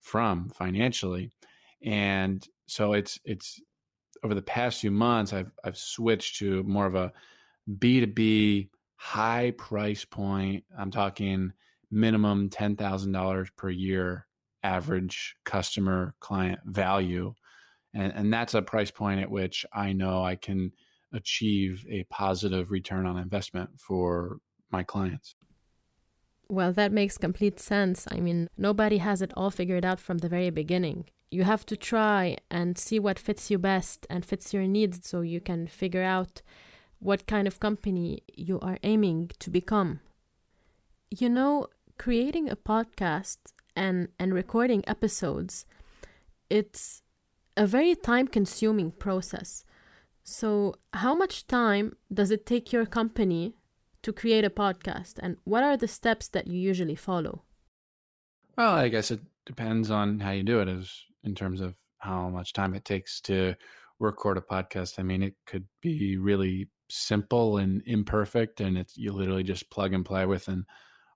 from 0.00 0.48
financially. 0.50 1.30
And 1.82 2.46
so 2.66 2.92
it's 2.92 3.20
it's 3.24 3.60
over 4.24 4.34
the 4.34 4.42
past 4.42 4.80
few 4.80 4.90
months, 4.90 5.32
I've 5.32 5.52
I've 5.64 5.76
switched 5.78 6.38
to 6.38 6.62
more 6.64 6.86
of 6.86 6.94
a 6.94 7.12
B2B 7.70 8.68
high 8.96 9.52
price 9.56 10.04
point. 10.04 10.64
I'm 10.76 10.90
talking 10.90 11.52
minimum 11.90 12.50
$10,000 12.50 13.48
per 13.56 13.70
year 13.70 14.26
average 14.62 15.36
customer 15.44 16.14
client 16.20 16.58
value. 16.66 17.32
And, 17.98 18.12
and 18.14 18.32
that's 18.32 18.54
a 18.54 18.62
price 18.62 18.92
point 18.92 19.20
at 19.20 19.28
which 19.28 19.66
I 19.72 19.92
know 19.92 20.22
I 20.22 20.36
can 20.36 20.72
achieve 21.12 21.84
a 21.90 22.04
positive 22.04 22.70
return 22.70 23.06
on 23.06 23.18
investment 23.18 23.70
for 23.76 24.38
my 24.70 24.84
clients. 24.84 25.34
Well, 26.48 26.72
that 26.74 26.92
makes 26.92 27.18
complete 27.18 27.58
sense. 27.58 28.06
I 28.10 28.20
mean, 28.20 28.48
nobody 28.56 28.98
has 28.98 29.20
it 29.20 29.32
all 29.36 29.50
figured 29.50 29.84
out 29.84 29.98
from 29.98 30.18
the 30.18 30.28
very 30.28 30.50
beginning. 30.50 31.06
You 31.30 31.42
have 31.42 31.66
to 31.66 31.76
try 31.76 32.36
and 32.50 32.78
see 32.78 33.00
what 33.00 33.18
fits 33.18 33.50
you 33.50 33.58
best 33.58 34.06
and 34.08 34.24
fits 34.24 34.54
your 34.54 34.66
needs 34.68 35.06
so 35.08 35.20
you 35.20 35.40
can 35.40 35.66
figure 35.66 36.04
out 36.04 36.40
what 37.00 37.26
kind 37.26 37.48
of 37.48 37.58
company 37.58 38.22
you 38.32 38.60
are 38.60 38.78
aiming 38.84 39.32
to 39.40 39.50
become. 39.50 40.00
You 41.10 41.28
know, 41.28 41.66
creating 41.98 42.48
a 42.48 42.56
podcast 42.56 43.38
and, 43.74 44.08
and 44.20 44.32
recording 44.32 44.84
episodes, 44.86 45.66
it's 46.48 47.02
a 47.58 47.66
very 47.66 47.94
time 47.96 48.28
consuming 48.28 48.92
process. 48.92 49.64
So, 50.22 50.76
how 50.92 51.14
much 51.14 51.46
time 51.46 51.96
does 52.12 52.30
it 52.30 52.46
take 52.46 52.72
your 52.72 52.86
company 52.86 53.54
to 54.02 54.12
create 54.12 54.44
a 54.44 54.50
podcast, 54.50 55.14
and 55.18 55.36
what 55.44 55.64
are 55.64 55.76
the 55.76 55.88
steps 55.88 56.28
that 56.28 56.46
you 56.46 56.58
usually 56.60 56.94
follow? 56.94 57.42
Well, 58.56 58.74
I 58.74 58.88
guess 58.88 59.10
it 59.10 59.20
depends 59.44 59.90
on 59.90 60.20
how 60.20 60.30
you 60.30 60.44
do 60.44 60.60
it, 60.60 60.68
as 60.68 60.92
in 61.24 61.34
terms 61.34 61.60
of 61.60 61.74
how 61.98 62.28
much 62.28 62.52
time 62.52 62.74
it 62.74 62.84
takes 62.84 63.20
to 63.22 63.54
record 63.98 64.38
a 64.38 64.40
podcast. 64.40 65.00
I 65.00 65.02
mean, 65.02 65.22
it 65.22 65.34
could 65.46 65.66
be 65.82 66.16
really 66.16 66.68
simple 66.88 67.58
and 67.58 67.82
imperfect, 67.86 68.60
and 68.60 68.78
it's 68.78 68.96
you 68.96 69.12
literally 69.12 69.42
just 69.42 69.70
plug 69.70 69.94
and 69.94 70.04
play 70.04 70.26
with 70.26 70.46
an 70.46 70.64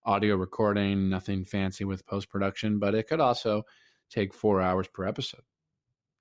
audio 0.05 0.35
recording, 0.35 1.09
nothing 1.09 1.45
fancy 1.45 1.85
with 1.85 2.07
post 2.07 2.29
production. 2.29 2.81
But 2.81 2.97
it 2.97 3.07
could 3.07 3.21
also 3.21 3.63
take 4.11 4.35
four 4.35 4.61
hours 4.61 4.89
per 4.89 5.05
episode. 5.07 5.43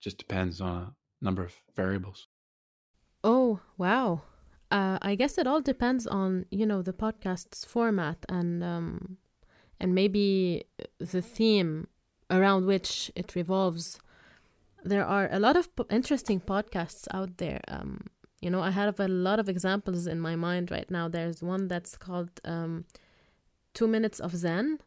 Just 0.01 0.17
depends 0.17 0.59
on 0.59 0.75
a 0.75 0.93
number 1.21 1.43
of 1.43 1.53
variables. 1.75 2.27
Oh 3.23 3.59
wow! 3.77 4.23
Uh, 4.71 4.97
I 5.01 5.15
guess 5.15 5.37
it 5.37 5.47
all 5.47 5.61
depends 5.61 6.07
on 6.07 6.45
you 6.49 6.65
know 6.65 6.81
the 6.81 6.93
podcast's 6.93 7.63
format 7.63 8.25
and 8.27 8.63
um, 8.63 9.17
and 9.79 9.93
maybe 9.93 10.65
the 10.97 11.21
theme 11.21 11.87
around 12.29 12.65
which 12.65 13.11
it 13.15 13.35
revolves. 13.35 13.99
There 14.83 15.05
are 15.05 15.29
a 15.31 15.39
lot 15.39 15.57
of 15.57 15.75
po- 15.75 15.85
interesting 15.91 16.39
podcasts 16.39 17.07
out 17.13 17.37
there. 17.37 17.61
Um, 17.67 18.07
you 18.41 18.49
know, 18.49 18.61
I 18.61 18.71
have 18.71 18.99
a 18.99 19.07
lot 19.07 19.39
of 19.39 19.47
examples 19.47 20.07
in 20.07 20.19
my 20.19 20.35
mind 20.35 20.71
right 20.71 20.89
now. 20.89 21.07
There's 21.07 21.43
one 21.43 21.67
that's 21.67 21.95
called 21.95 22.31
um, 22.43 22.85
Two 23.75 23.87
Minutes 23.87 24.19
of 24.19 24.35
Zen, 24.35 24.79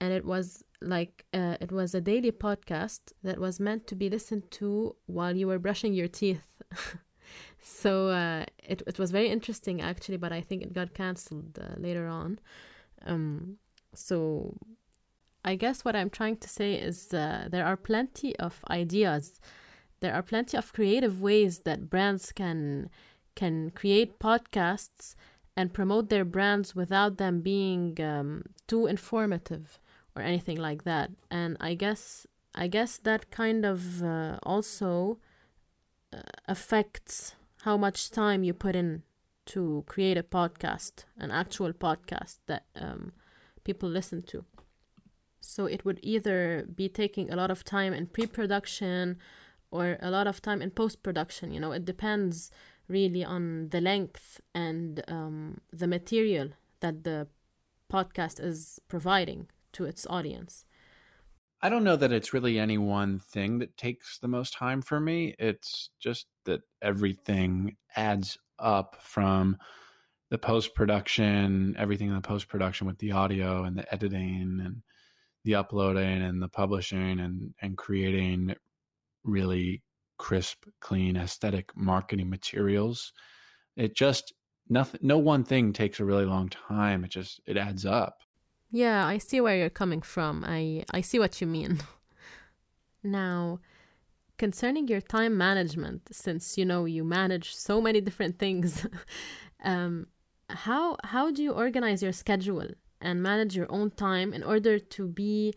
and 0.00 0.12
it 0.12 0.24
was 0.24 0.64
like 0.84 1.24
uh, 1.32 1.56
it 1.60 1.72
was 1.72 1.94
a 1.94 2.00
daily 2.00 2.32
podcast 2.32 3.12
that 3.22 3.38
was 3.38 3.60
meant 3.60 3.86
to 3.88 3.94
be 3.94 4.10
listened 4.10 4.50
to 4.52 4.96
while 5.06 5.36
you 5.36 5.46
were 5.46 5.58
brushing 5.58 5.94
your 5.94 6.08
teeth. 6.08 6.62
so 7.62 8.08
uh, 8.08 8.44
it 8.58 8.82
it 8.86 8.98
was 8.98 9.10
very 9.10 9.28
interesting 9.28 9.80
actually, 9.80 10.16
but 10.16 10.32
I 10.32 10.40
think 10.40 10.62
it 10.62 10.72
got 10.72 10.94
cancelled 10.94 11.58
uh, 11.60 11.74
later 11.78 12.06
on. 12.06 12.38
Um, 13.06 13.56
so 13.94 14.56
I 15.44 15.56
guess 15.56 15.84
what 15.84 15.96
I'm 15.96 16.10
trying 16.10 16.38
to 16.38 16.48
say 16.48 16.74
is 16.74 17.12
uh, 17.12 17.48
there 17.50 17.66
are 17.66 17.76
plenty 17.76 18.36
of 18.36 18.64
ideas. 18.70 19.40
There 20.00 20.14
are 20.14 20.22
plenty 20.22 20.56
of 20.56 20.72
creative 20.72 21.20
ways 21.20 21.60
that 21.60 21.90
brands 21.90 22.32
can 22.32 22.90
can 23.34 23.70
create 23.70 24.18
podcasts 24.18 25.14
and 25.56 25.72
promote 25.72 26.08
their 26.08 26.24
brands 26.24 26.74
without 26.74 27.16
them 27.18 27.40
being 27.40 28.00
um, 28.00 28.44
too 28.66 28.86
informative 28.86 29.78
or 30.16 30.22
anything 30.22 30.58
like 30.58 30.84
that. 30.84 31.10
And 31.30 31.56
I 31.60 31.74
guess 31.74 32.26
I 32.54 32.68
guess 32.68 32.98
that 32.98 33.30
kind 33.30 33.64
of 33.64 34.02
uh, 34.02 34.38
also 34.44 35.18
uh, 36.12 36.20
affects 36.46 37.34
how 37.62 37.76
much 37.76 38.10
time 38.10 38.44
you 38.44 38.54
put 38.54 38.76
in 38.76 39.02
to 39.46 39.84
create 39.86 40.16
a 40.16 40.22
podcast, 40.22 41.04
an 41.18 41.30
actual 41.30 41.72
podcast 41.72 42.38
that 42.46 42.64
um, 42.76 43.12
people 43.64 43.88
listen 43.88 44.22
to. 44.22 44.44
So 45.40 45.66
it 45.66 45.84
would 45.84 45.98
either 46.02 46.66
be 46.74 46.88
taking 46.88 47.30
a 47.30 47.36
lot 47.36 47.50
of 47.50 47.64
time 47.64 47.92
in 47.92 48.06
pre 48.06 48.26
production 48.26 49.18
or 49.70 49.98
a 50.00 50.10
lot 50.10 50.26
of 50.26 50.40
time 50.40 50.62
in 50.62 50.70
post 50.70 51.02
production. 51.02 51.52
You 51.52 51.60
know, 51.60 51.72
it 51.72 51.84
depends 51.84 52.50
really 52.88 53.24
on 53.24 53.68
the 53.70 53.80
length 53.80 54.40
and 54.54 55.02
um, 55.08 55.60
the 55.72 55.86
material 55.86 56.50
that 56.80 57.04
the 57.04 57.26
podcast 57.92 58.42
is 58.42 58.80
providing 58.88 59.48
to 59.74 59.84
its 59.84 60.06
audience. 60.08 60.64
I 61.62 61.68
don't 61.70 61.84
know 61.84 61.96
that 61.96 62.12
it's 62.12 62.34
really 62.34 62.58
any 62.58 62.76
one 62.76 63.18
thing 63.18 63.58
that 63.60 63.76
takes 63.76 64.18
the 64.18 64.28
most 64.28 64.52
time 64.52 64.82
for 64.82 65.00
me. 65.00 65.34
It's 65.38 65.90
just 65.98 66.26
that 66.44 66.60
everything 66.82 67.76
adds 67.96 68.36
up 68.58 68.96
from 69.00 69.56
the 70.30 70.38
post 70.38 70.74
production, 70.74 71.74
everything 71.78 72.08
in 72.08 72.14
the 72.14 72.20
post 72.20 72.48
production 72.48 72.86
with 72.86 72.98
the 72.98 73.12
audio 73.12 73.64
and 73.64 73.78
the 73.78 73.94
editing 73.94 74.60
and 74.64 74.82
the 75.44 75.54
uploading 75.54 76.22
and 76.22 76.42
the 76.42 76.48
publishing 76.48 77.20
and 77.20 77.54
and 77.60 77.78
creating 77.78 78.54
really 79.22 79.82
crisp, 80.18 80.64
clean, 80.80 81.16
aesthetic 81.16 81.70
marketing 81.76 82.30
materials. 82.30 83.12
It 83.76 83.96
just 83.96 84.32
nothing 84.68 85.00
no 85.02 85.18
one 85.18 85.44
thing 85.44 85.72
takes 85.72 86.00
a 86.00 86.04
really 86.04 86.24
long 86.24 86.48
time. 86.48 87.04
It 87.04 87.10
just 87.10 87.40
it 87.46 87.56
adds 87.56 87.86
up. 87.86 88.23
Yeah, 88.74 89.06
I 89.06 89.18
see 89.18 89.40
where 89.40 89.56
you're 89.56 89.70
coming 89.82 90.02
from. 90.02 90.44
I 90.44 90.82
I 90.90 91.00
see 91.00 91.20
what 91.20 91.40
you 91.40 91.46
mean. 91.46 91.78
now, 93.04 93.60
concerning 94.36 94.88
your 94.88 95.00
time 95.00 95.38
management, 95.38 96.08
since 96.10 96.58
you 96.58 96.64
know 96.64 96.84
you 96.84 97.04
manage 97.04 97.54
so 97.54 97.80
many 97.80 98.00
different 98.00 98.40
things, 98.40 98.84
um, 99.64 100.08
how 100.50 100.96
how 101.04 101.30
do 101.30 101.40
you 101.40 101.52
organize 101.52 102.02
your 102.02 102.10
schedule 102.12 102.66
and 103.00 103.22
manage 103.22 103.54
your 103.54 103.70
own 103.70 103.92
time 103.92 104.32
in 104.32 104.42
order 104.42 104.80
to 104.80 105.06
be 105.06 105.54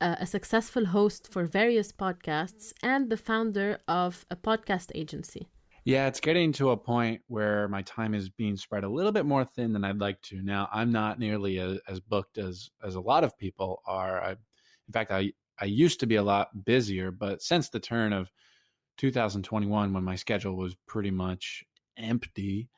a, 0.00 0.16
a 0.20 0.26
successful 0.26 0.86
host 0.86 1.30
for 1.30 1.44
various 1.44 1.92
podcasts 1.92 2.72
and 2.82 3.10
the 3.10 3.18
founder 3.18 3.78
of 3.86 4.24
a 4.30 4.36
podcast 4.36 4.90
agency? 4.94 5.48
Yeah, 5.84 6.06
it's 6.06 6.20
getting 6.20 6.52
to 6.54 6.70
a 6.70 6.76
point 6.78 7.20
where 7.26 7.68
my 7.68 7.82
time 7.82 8.14
is 8.14 8.30
being 8.30 8.56
spread 8.56 8.84
a 8.84 8.88
little 8.88 9.12
bit 9.12 9.26
more 9.26 9.44
thin 9.44 9.74
than 9.74 9.84
I'd 9.84 10.00
like 10.00 10.20
to. 10.22 10.42
Now, 10.42 10.68
I'm 10.72 10.90
not 10.92 11.18
nearly 11.18 11.58
as, 11.58 11.78
as 11.86 12.00
booked 12.00 12.38
as 12.38 12.70
as 12.82 12.94
a 12.94 13.00
lot 13.00 13.22
of 13.22 13.36
people 13.38 13.82
are. 13.86 14.22
I, 14.22 14.30
in 14.30 14.92
fact, 14.92 15.10
I 15.10 15.32
I 15.60 15.66
used 15.66 16.00
to 16.00 16.06
be 16.06 16.16
a 16.16 16.22
lot 16.22 16.64
busier, 16.64 17.10
but 17.10 17.42
since 17.42 17.68
the 17.68 17.80
turn 17.80 18.12
of 18.14 18.30
2021, 18.96 19.92
when 19.92 20.04
my 20.04 20.16
schedule 20.16 20.56
was 20.56 20.74
pretty 20.86 21.10
much 21.10 21.64
empty, 21.98 22.70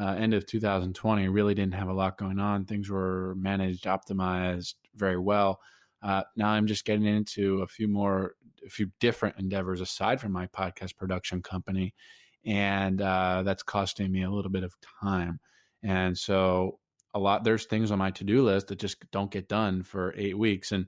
uh, 0.00 0.14
end 0.18 0.32
of 0.34 0.46
2020, 0.46 1.28
really 1.28 1.54
didn't 1.54 1.74
have 1.74 1.88
a 1.88 1.92
lot 1.92 2.16
going 2.16 2.38
on. 2.38 2.64
Things 2.64 2.88
were 2.88 3.34
managed, 3.36 3.84
optimized 3.84 4.74
very 4.94 5.18
well. 5.18 5.60
Uh, 6.02 6.22
now 6.36 6.48
I'm 6.48 6.66
just 6.66 6.84
getting 6.84 7.06
into 7.06 7.62
a 7.62 7.66
few 7.66 7.88
more, 7.88 8.34
a 8.64 8.70
few 8.70 8.90
different 9.00 9.38
endeavors 9.38 9.80
aside 9.80 10.20
from 10.20 10.32
my 10.32 10.46
podcast 10.48 10.96
production 10.96 11.42
company, 11.42 11.94
and 12.44 13.00
uh, 13.00 13.42
that's 13.44 13.62
costing 13.62 14.10
me 14.10 14.22
a 14.22 14.30
little 14.30 14.50
bit 14.50 14.64
of 14.64 14.74
time. 15.02 15.40
And 15.82 16.16
so, 16.16 16.78
a 17.14 17.18
lot 17.18 17.44
there's 17.44 17.66
things 17.66 17.90
on 17.90 17.98
my 17.98 18.10
to-do 18.10 18.42
list 18.42 18.68
that 18.68 18.78
just 18.78 18.96
don't 19.10 19.30
get 19.30 19.48
done 19.48 19.82
for 19.82 20.14
eight 20.16 20.36
weeks. 20.38 20.72
And 20.72 20.86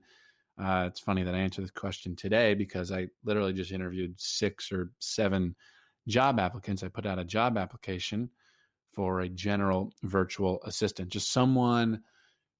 uh, 0.58 0.86
it's 0.88 1.00
funny 1.00 1.22
that 1.22 1.34
I 1.34 1.38
answered 1.38 1.64
this 1.64 1.70
question 1.70 2.16
today 2.16 2.54
because 2.54 2.90
I 2.92 3.08
literally 3.24 3.52
just 3.52 3.72
interviewed 3.72 4.14
six 4.18 4.72
or 4.72 4.90
seven 5.00 5.54
job 6.08 6.38
applicants. 6.38 6.82
I 6.82 6.88
put 6.88 7.06
out 7.06 7.18
a 7.18 7.24
job 7.24 7.58
application 7.58 8.30
for 8.92 9.20
a 9.20 9.28
general 9.28 9.92
virtual 10.02 10.60
assistant, 10.64 11.10
just 11.10 11.32
someone, 11.32 12.00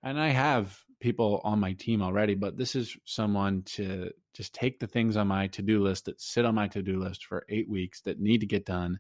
and 0.02 0.20
I 0.20 0.28
have 0.28 0.78
people 1.04 1.42
on 1.44 1.61
my 1.61 1.75
team 1.75 2.00
already, 2.00 2.34
but 2.34 2.56
this 2.56 2.75
is 2.75 2.96
someone 3.04 3.61
to 3.62 4.11
just 4.32 4.54
take 4.54 4.80
the 4.80 4.87
things 4.87 5.18
on 5.18 5.28
my 5.28 5.46
to 5.49 5.61
do 5.61 5.82
list 5.82 6.06
that 6.06 6.18
sit 6.18 6.46
on 6.46 6.54
my 6.54 6.66
to 6.66 6.80
do 6.80 6.99
list 6.99 7.26
for 7.26 7.44
eight 7.50 7.68
weeks 7.68 8.00
that 8.00 8.18
need 8.18 8.38
to 8.38 8.46
get 8.46 8.64
done, 8.64 8.99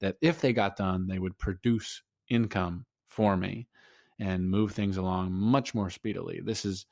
that 0.00 0.16
if 0.20 0.42
they 0.42 0.52
got 0.52 0.76
done, 0.76 1.06
they 1.06 1.18
would 1.18 1.38
produce 1.38 2.02
income 2.28 2.84
for 3.08 3.38
me 3.38 3.66
and 4.20 4.50
move 4.50 4.72
things 4.72 4.98
along 4.98 5.32
much 5.32 5.74
more 5.74 5.88
speedily. 5.88 6.42
This 6.44 6.66
is 6.66 6.84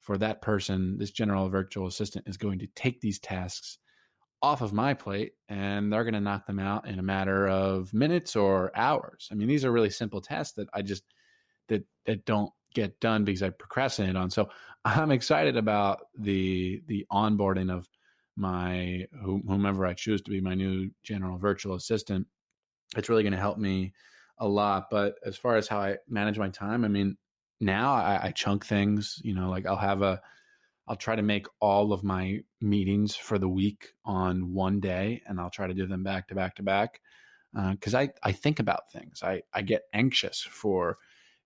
for 0.00 0.16
that 0.18 0.40
person, 0.40 0.96
this 0.96 1.10
general 1.10 1.48
virtual 1.48 1.88
assistant 1.88 2.28
is 2.28 2.36
going 2.36 2.60
to 2.60 2.68
take 2.76 3.00
these 3.00 3.18
tasks 3.18 3.78
off 4.40 4.62
of 4.62 4.72
my 4.72 4.94
plate 4.94 5.32
and 5.48 5.92
they're 5.92 6.04
going 6.04 6.14
to 6.14 6.20
knock 6.20 6.46
them 6.46 6.60
out 6.60 6.86
in 6.86 7.00
a 7.00 7.02
matter 7.02 7.48
of 7.48 7.92
minutes 7.92 8.36
or 8.36 8.70
hours. 8.76 9.28
I 9.32 9.34
mean, 9.34 9.48
these 9.48 9.64
are 9.64 9.72
really 9.72 9.90
simple 9.90 10.20
tasks 10.20 10.54
that 10.54 10.68
I 10.72 10.82
just 10.82 11.02
that 11.66 11.82
that 12.06 12.24
don't 12.24 12.52
get 12.74 13.00
done 13.00 13.24
because 13.24 13.42
I 13.42 13.50
procrastinate 13.50 14.16
on. 14.16 14.30
So 14.30 14.50
I'm 14.84 15.10
excited 15.10 15.56
about 15.56 16.02
the 16.18 16.82
the 16.86 17.06
onboarding 17.10 17.72
of 17.72 17.88
my 18.36 19.06
whomever 19.22 19.86
I 19.86 19.94
choose 19.94 20.20
to 20.22 20.30
be 20.30 20.40
my 20.40 20.54
new 20.54 20.90
general 21.02 21.38
virtual 21.38 21.74
assistant. 21.74 22.26
It's 22.96 23.08
really 23.08 23.22
going 23.22 23.32
to 23.32 23.38
help 23.38 23.58
me 23.58 23.92
a 24.38 24.46
lot. 24.46 24.90
But 24.90 25.14
as 25.24 25.36
far 25.36 25.56
as 25.56 25.68
how 25.68 25.78
I 25.78 25.96
manage 26.08 26.38
my 26.38 26.48
time, 26.48 26.84
I 26.84 26.88
mean, 26.88 27.16
now 27.60 27.94
I, 27.94 28.20
I 28.24 28.30
chunk 28.32 28.66
things. 28.66 29.20
You 29.24 29.34
know, 29.34 29.48
like 29.48 29.66
I'll 29.66 29.76
have 29.76 30.02
a 30.02 30.20
I'll 30.86 30.96
try 30.96 31.16
to 31.16 31.22
make 31.22 31.46
all 31.60 31.92
of 31.92 32.04
my 32.04 32.40
meetings 32.60 33.16
for 33.16 33.38
the 33.38 33.48
week 33.48 33.94
on 34.04 34.52
one 34.52 34.80
day, 34.80 35.22
and 35.26 35.40
I'll 35.40 35.50
try 35.50 35.66
to 35.66 35.74
do 35.74 35.86
them 35.86 36.02
back 36.02 36.28
to 36.28 36.34
back 36.34 36.56
to 36.56 36.62
back 36.62 37.00
because 37.54 37.94
uh, 37.94 38.00
I 38.00 38.08
I 38.22 38.32
think 38.32 38.58
about 38.58 38.90
things. 38.90 39.22
I 39.22 39.42
I 39.52 39.62
get 39.62 39.84
anxious 39.92 40.42
for 40.42 40.98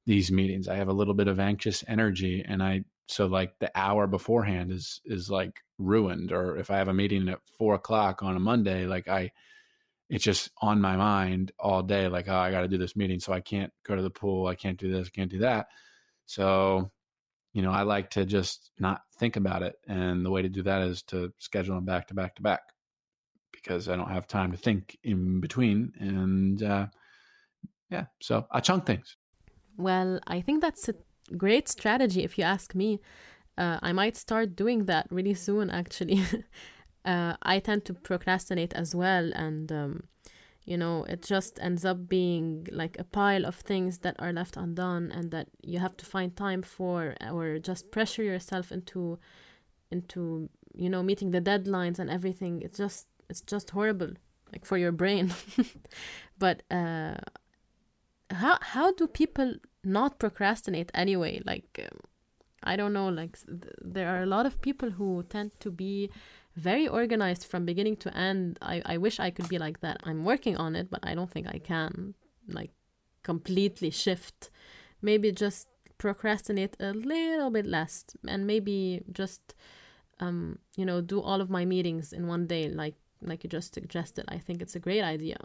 these 0.09 0.33
meetings. 0.33 0.69
I 0.69 0.77
have 0.77 0.88
a 0.88 0.95
little 0.95 1.12
bit 1.12 1.29
of 1.29 1.38
anxious 1.38 1.85
energy, 1.87 2.43
and 2.49 2.62
I 2.62 2.85
so 3.09 3.27
like 3.27 3.59
the 3.59 3.71
hour 3.75 4.07
beforehand 4.07 4.73
is 4.73 5.03
is 5.05 5.31
like 5.31 5.61
ruined. 5.77 6.33
Or 6.33 6.57
if 6.57 6.71
I 6.71 6.79
have 6.79 6.88
a 6.88 6.95
meeting 6.95 7.29
at 7.29 7.41
four 7.59 7.75
o'clock 7.75 8.23
on 8.23 8.35
a 8.35 8.41
Monday, 8.41 8.87
like 8.87 9.07
I 9.07 9.33
it's 10.09 10.25
just 10.25 10.50
on 10.62 10.81
my 10.81 10.97
mind 10.97 11.53
all 11.59 11.83
day. 11.83 12.09
Like 12.09 12.27
oh, 12.27 12.35
I 12.35 12.50
got 12.50 12.62
to 12.62 12.69
do 12.69 12.79
this 12.79 12.97
meeting, 12.97 13.21
so 13.21 13.35
I 13.35 13.41
can't 13.41 13.71
go 13.85 13.97
to 13.97 14.03
the 14.03 14.09
pool. 14.09 14.47
I 14.47 14.55
can't 14.55 14.79
do 14.79 14.91
this. 14.91 15.09
I 15.09 15.11
can't 15.11 15.31
do 15.31 15.41
that. 15.41 15.69
So 16.25 16.91
you 17.53 17.61
know, 17.61 17.71
I 17.71 17.83
like 17.83 18.09
to 18.11 18.25
just 18.25 18.71
not 18.79 19.03
think 19.19 19.37
about 19.37 19.62
it. 19.62 19.77
And 19.87 20.25
the 20.25 20.31
way 20.31 20.41
to 20.41 20.49
do 20.49 20.62
that 20.62 20.83
is 20.83 21.03
to 21.05 21.35
schedule 21.38 21.75
them 21.75 21.85
back 21.85 22.09
to 22.09 22.15
back 22.15 22.37
to 22.37 22.43
back 22.43 22.62
because 23.53 23.91
I 23.91 23.97
don't 23.97 24.11
have 24.11 24.27
time 24.27 24.53
to 24.53 24.59
think 24.59 24.97
in 25.05 25.41
between. 25.41 25.93
And 25.99 26.62
uh, 26.62 26.87
yeah, 27.91 28.07
so 28.21 28.47
I 28.50 28.61
chunk 28.61 28.87
things. 28.87 29.19
Well, 29.79 30.21
I 30.27 30.41
think 30.41 30.61
that's 30.61 30.89
a 30.89 30.95
great 31.37 31.69
strategy 31.69 32.25
if 32.25 32.37
you 32.37 32.45
ask 32.45 32.75
me. 32.75 33.01
Uh, 33.57 33.79
I 33.81 33.93
might 33.93 34.17
start 34.17 34.57
doing 34.57 34.85
that 34.87 35.07
really 35.11 35.35
soon, 35.35 35.71
actually. 35.71 36.23
uh, 37.05 37.37
I 37.43 37.61
tend 37.61 37.85
to 37.87 37.95
procrastinate 37.95 38.75
as 38.75 38.95
well, 38.95 39.33
and 39.35 39.71
um, 39.73 40.05
you 40.65 40.77
know, 40.77 41.05
it 41.05 41.23
just 41.23 41.59
ends 41.63 41.85
up 41.85 42.09
being 42.09 42.67
like 42.73 42.99
a 42.99 43.05
pile 43.05 43.47
of 43.47 43.55
things 43.57 43.99
that 43.99 44.17
are 44.19 44.33
left 44.33 44.57
undone, 44.57 45.13
and 45.13 45.31
that 45.31 45.49
you 45.63 45.79
have 45.79 45.97
to 45.99 46.07
find 46.07 46.37
time 46.37 46.63
for, 46.63 47.15
or 47.33 47.59
just 47.59 47.91
pressure 47.93 48.25
yourself 48.25 48.73
into, 48.73 49.19
into 49.93 50.51
you 50.75 50.91
know, 50.91 51.03
meeting 51.05 51.31
the 51.31 51.41
deadlines 51.41 51.99
and 52.01 52.11
everything. 52.11 52.63
It's 52.63 52.79
just 52.79 53.07
it's 53.31 53.43
just 53.43 53.71
horrible, 53.71 54.11
like 54.53 54.65
for 54.65 54.77
your 54.77 54.93
brain. 54.93 55.33
but 56.39 56.63
uh, 56.71 57.15
how 58.31 58.59
how 58.61 58.93
do 58.93 59.07
people 59.07 59.55
not 59.85 60.19
procrastinate 60.19 60.91
anyway? 60.95 61.41
Like. 61.45 61.81
Um, 61.91 62.01
I 62.63 62.77
don't 62.77 62.93
know, 62.93 63.09
like 63.09 63.39
th- 63.47 63.73
there 63.81 64.09
are 64.09 64.23
a 64.23 64.27
lot 64.27 64.45
of 64.45 64.61
people 64.61 64.91
who 64.91 65.25
tend 65.29 65.53
to 65.61 65.71
be 65.71 66.11
very 66.57 66.89
organized 66.89 67.47
from 67.47 67.65
beginning 67.65 67.97
to 67.97 68.17
end. 68.17 68.59
I, 68.61 68.83
I 68.85 68.97
wish 68.99 69.21
I 69.21 69.31
could 69.31 69.49
be 69.49 69.59
like 69.59 69.81
that. 69.81 70.01
I'm 70.03 70.25
working 70.25 70.57
on 70.57 70.75
it, 70.75 70.91
but 70.91 71.01
I 71.03 71.15
don't 71.15 71.31
think 71.31 71.47
I 71.47 71.59
can 71.59 72.15
like 72.49 72.73
completely 73.23 73.91
shift. 73.91 74.51
Maybe 75.01 75.31
just 75.31 75.69
procrastinate 75.99 76.77
a 76.81 76.93
little 76.93 77.51
bit 77.51 77.67
less 77.67 78.05
and 78.27 78.47
maybe 78.47 79.03
just 79.11 79.55
um 80.21 80.59
you 80.77 80.85
know 80.85 81.01
do 81.01 81.21
all 81.21 81.41
of 81.41 81.51
my 81.51 81.65
meetings 81.65 82.13
in 82.13 82.29
one 82.29 82.47
day 82.47 82.69
like 82.69 82.95
like 83.23 83.45
you 83.45 83.51
just 83.51 83.75
suggested. 83.75 84.25
I 84.29 84.39
think 84.39 84.61
it's 84.61 84.75
a 84.75 84.81
great 84.81 85.03
idea. 85.03 85.39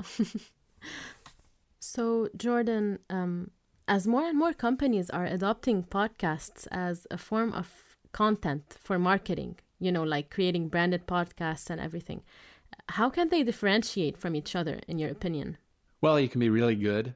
so 1.79 2.29
Jordan 2.35 2.99
um 3.09 3.51
as 3.93 4.07
more 4.07 4.25
and 4.25 4.39
more 4.39 4.53
companies 4.53 5.11
are 5.11 5.25
adopting 5.25 5.83
podcasts 5.83 6.67
as 6.71 7.05
a 7.11 7.17
form 7.29 7.53
of 7.53 7.67
content 8.11 8.75
for 8.79 8.97
marketing, 8.97 9.55
you 9.77 9.91
know, 9.91 10.01
like 10.01 10.31
creating 10.31 10.67
branded 10.67 11.05
podcasts 11.05 11.69
and 11.69 11.79
everything, 11.79 12.23
how 12.89 13.07
can 13.07 13.29
they 13.29 13.43
differentiate 13.43 14.17
from 14.17 14.35
each 14.35 14.55
other, 14.55 14.79
in 14.87 14.97
your 14.97 15.11
opinion? 15.11 15.57
Well, 16.01 16.19
you 16.19 16.27
can 16.27 16.39
be 16.39 16.49
really 16.49 16.73
good, 16.75 17.13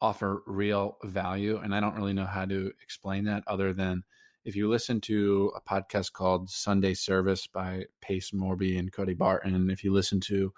offer 0.00 0.44
real 0.46 0.96
value. 1.02 1.58
And 1.58 1.74
I 1.74 1.80
don't 1.80 1.96
really 1.96 2.12
know 2.12 2.24
how 2.24 2.44
to 2.44 2.70
explain 2.84 3.24
that 3.24 3.42
other 3.48 3.72
than 3.72 4.04
if 4.44 4.54
you 4.54 4.68
listen 4.68 5.00
to 5.00 5.50
a 5.56 5.60
podcast 5.60 6.12
called 6.12 6.48
Sunday 6.48 6.94
Service 6.94 7.48
by 7.48 7.86
Pace 8.00 8.30
Morby 8.30 8.78
and 8.78 8.92
Cody 8.92 9.14
Barton, 9.14 9.70
if 9.70 9.82
you 9.82 9.92
listen 9.92 10.20
to 10.20 10.52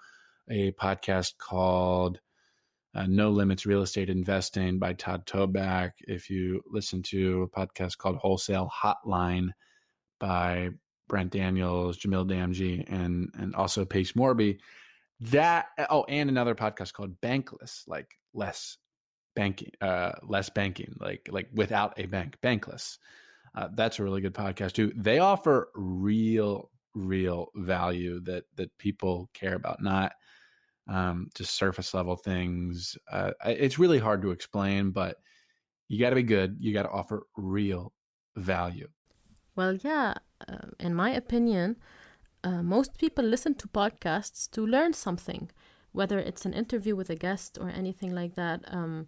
a 0.47 0.73
podcast 0.73 1.39
called 1.39 2.19
uh, 2.95 3.05
No 3.07 3.29
Limits 3.29 3.65
Real 3.65 3.81
Estate 3.81 4.09
Investing 4.09 4.79
by 4.79 4.93
Todd 4.93 5.25
Toback. 5.25 5.91
If 6.01 6.29
you 6.29 6.61
listen 6.69 7.03
to 7.03 7.43
a 7.43 7.47
podcast 7.47 7.97
called 7.97 8.17
Wholesale 8.17 8.71
Hotline 8.83 9.49
by 10.19 10.69
Brent 11.07 11.31
Daniels, 11.31 11.97
Jamil 11.97 12.29
Damji, 12.29 12.85
and 12.87 13.29
and 13.37 13.55
also 13.55 13.85
Pace 13.85 14.13
Morby. 14.13 14.59
That 15.21 15.67
oh, 15.89 16.05
and 16.07 16.29
another 16.29 16.55
podcast 16.55 16.93
called 16.93 17.19
Bankless, 17.21 17.87
like 17.87 18.15
less 18.33 18.77
banking, 19.35 19.71
uh, 19.81 20.13
less 20.23 20.49
banking, 20.49 20.95
like 20.99 21.27
like 21.31 21.49
without 21.53 21.93
a 21.97 22.05
bank, 22.05 22.37
bankless. 22.41 22.97
Uh, 23.55 23.67
that's 23.75 23.99
a 23.99 24.03
really 24.03 24.21
good 24.21 24.33
podcast 24.33 24.73
too. 24.73 24.93
They 24.95 25.19
offer 25.19 25.69
real, 25.75 26.69
real 26.93 27.49
value 27.55 28.21
that 28.21 28.45
that 28.55 28.77
people 28.77 29.29
care 29.33 29.55
about, 29.55 29.81
not 29.81 30.13
um, 30.89 31.27
just 31.35 31.55
surface 31.55 31.93
level 31.93 32.15
things. 32.15 32.97
Uh, 33.11 33.31
it's 33.45 33.79
really 33.79 33.99
hard 33.99 34.21
to 34.23 34.31
explain, 34.31 34.91
but 34.91 35.17
you 35.87 35.99
got 35.99 36.09
to 36.09 36.15
be 36.15 36.23
good. 36.23 36.57
You 36.59 36.73
got 36.73 36.83
to 36.83 36.89
offer 36.89 37.27
real 37.37 37.93
value. 38.35 38.89
Well, 39.55 39.75
yeah, 39.75 40.15
uh, 40.47 40.69
in 40.79 40.95
my 40.95 41.11
opinion, 41.11 41.77
uh, 42.43 42.63
most 42.63 42.97
people 42.97 43.23
listen 43.23 43.55
to 43.55 43.67
podcasts 43.67 44.49
to 44.51 44.65
learn 44.65 44.93
something, 44.93 45.51
whether 45.91 46.17
it's 46.17 46.45
an 46.45 46.53
interview 46.53 46.95
with 46.95 47.09
a 47.09 47.15
guest 47.15 47.57
or 47.59 47.69
anything 47.69 48.13
like 48.15 48.35
that. 48.35 48.63
Um, 48.67 49.07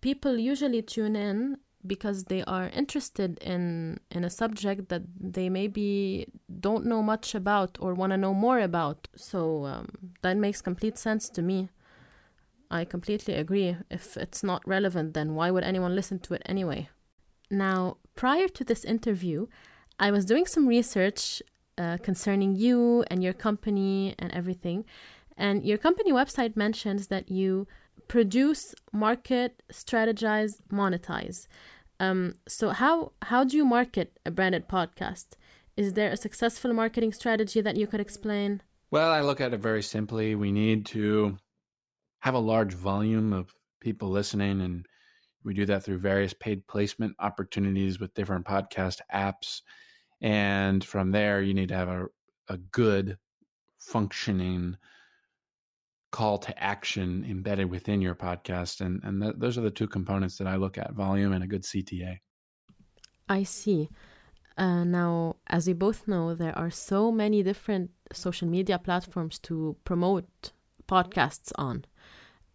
people 0.00 0.36
usually 0.36 0.82
tune 0.82 1.16
in 1.16 1.58
because 1.86 2.24
they 2.24 2.42
are 2.44 2.68
interested 2.68 3.38
in 3.38 3.98
in 4.10 4.24
a 4.24 4.30
subject 4.30 4.88
that 4.88 5.02
they 5.18 5.48
maybe 5.48 6.26
don't 6.60 6.86
know 6.86 7.02
much 7.02 7.34
about 7.34 7.78
or 7.80 7.94
want 7.94 8.12
to 8.12 8.16
know 8.16 8.34
more 8.34 8.60
about. 8.60 9.08
So 9.16 9.64
um, 9.64 9.88
that 10.22 10.36
makes 10.36 10.60
complete 10.60 10.98
sense 10.98 11.28
to 11.30 11.42
me. 11.42 11.70
I 12.70 12.84
completely 12.84 13.34
agree. 13.34 13.76
If 13.90 14.16
it's 14.16 14.42
not 14.42 14.66
relevant 14.66 15.14
then 15.14 15.34
why 15.34 15.50
would 15.50 15.64
anyone 15.64 15.94
listen 15.94 16.18
to 16.20 16.34
it 16.34 16.42
anyway? 16.46 16.88
Now 17.50 17.98
prior 18.14 18.48
to 18.48 18.64
this 18.64 18.82
interview 18.84 19.46
i 19.98 20.10
was 20.10 20.24
doing 20.24 20.46
some 20.46 20.66
research 20.66 21.42
uh, 21.78 21.98
concerning 22.02 22.54
you 22.56 23.04
and 23.10 23.22
your 23.22 23.32
company 23.32 24.14
and 24.18 24.32
everything. 24.32 24.84
And 25.36 25.64
your 25.64 25.78
company 25.78 26.12
website 26.12 26.56
mentions 26.56 27.08
that 27.08 27.30
you 27.30 27.66
produce 28.08 28.74
market 28.92 29.62
strategize 29.72 30.60
monetize 30.72 31.48
um, 32.00 32.34
so 32.46 32.70
how 32.70 33.12
how 33.22 33.44
do 33.44 33.56
you 33.56 33.64
market 33.64 34.18
a 34.24 34.30
branded 34.30 34.68
podcast? 34.68 35.26
Is 35.76 35.92
there 35.92 36.10
a 36.10 36.16
successful 36.16 36.72
marketing 36.72 37.12
strategy 37.12 37.60
that 37.60 37.76
you 37.76 37.86
could 37.86 38.00
explain? 38.00 38.62
Well, 38.90 39.10
I 39.10 39.20
look 39.20 39.40
at 39.40 39.52
it 39.52 39.60
very 39.60 39.82
simply. 39.82 40.34
We 40.34 40.52
need 40.52 40.86
to 40.86 41.36
have 42.20 42.34
a 42.34 42.38
large 42.38 42.74
volume 42.74 43.32
of 43.32 43.54
people 43.80 44.10
listening, 44.10 44.60
and 44.60 44.86
we 45.44 45.54
do 45.54 45.66
that 45.66 45.84
through 45.84 45.98
various 45.98 46.32
paid 46.32 46.66
placement 46.66 47.14
opportunities 47.18 48.00
with 48.00 48.14
different 48.14 48.46
podcast 48.46 49.00
apps. 49.12 49.62
And 50.20 50.82
from 50.84 51.12
there, 51.12 51.42
you 51.42 51.52
need 51.52 51.68
to 51.68 51.76
have 51.76 51.88
a, 51.88 52.06
a 52.48 52.56
good 52.56 53.18
functioning 53.78 54.76
call 56.12 56.38
to 56.38 56.62
action 56.62 57.26
embedded 57.28 57.70
within 57.70 58.00
your 58.00 58.14
podcast 58.14 58.80
and 58.80 59.00
and 59.04 59.20
th- 59.20 59.34
those 59.36 59.58
are 59.58 59.62
the 59.62 59.70
two 59.70 59.88
components 59.88 60.38
that 60.38 60.46
i 60.46 60.56
look 60.56 60.78
at 60.78 60.92
volume 60.92 61.32
and 61.32 61.42
a 61.44 61.46
good 61.46 61.62
cta 61.62 62.18
i 63.28 63.42
see. 63.42 63.88
Uh, 64.58 64.84
now 64.84 65.36
as 65.48 65.66
we 65.66 65.74
both 65.74 66.08
know 66.08 66.34
there 66.34 66.56
are 66.56 66.70
so 66.70 67.12
many 67.12 67.42
different 67.42 67.90
social 68.12 68.48
media 68.48 68.78
platforms 68.78 69.38
to 69.38 69.76
promote 69.84 70.52
podcasts 70.88 71.52
on. 71.56 71.84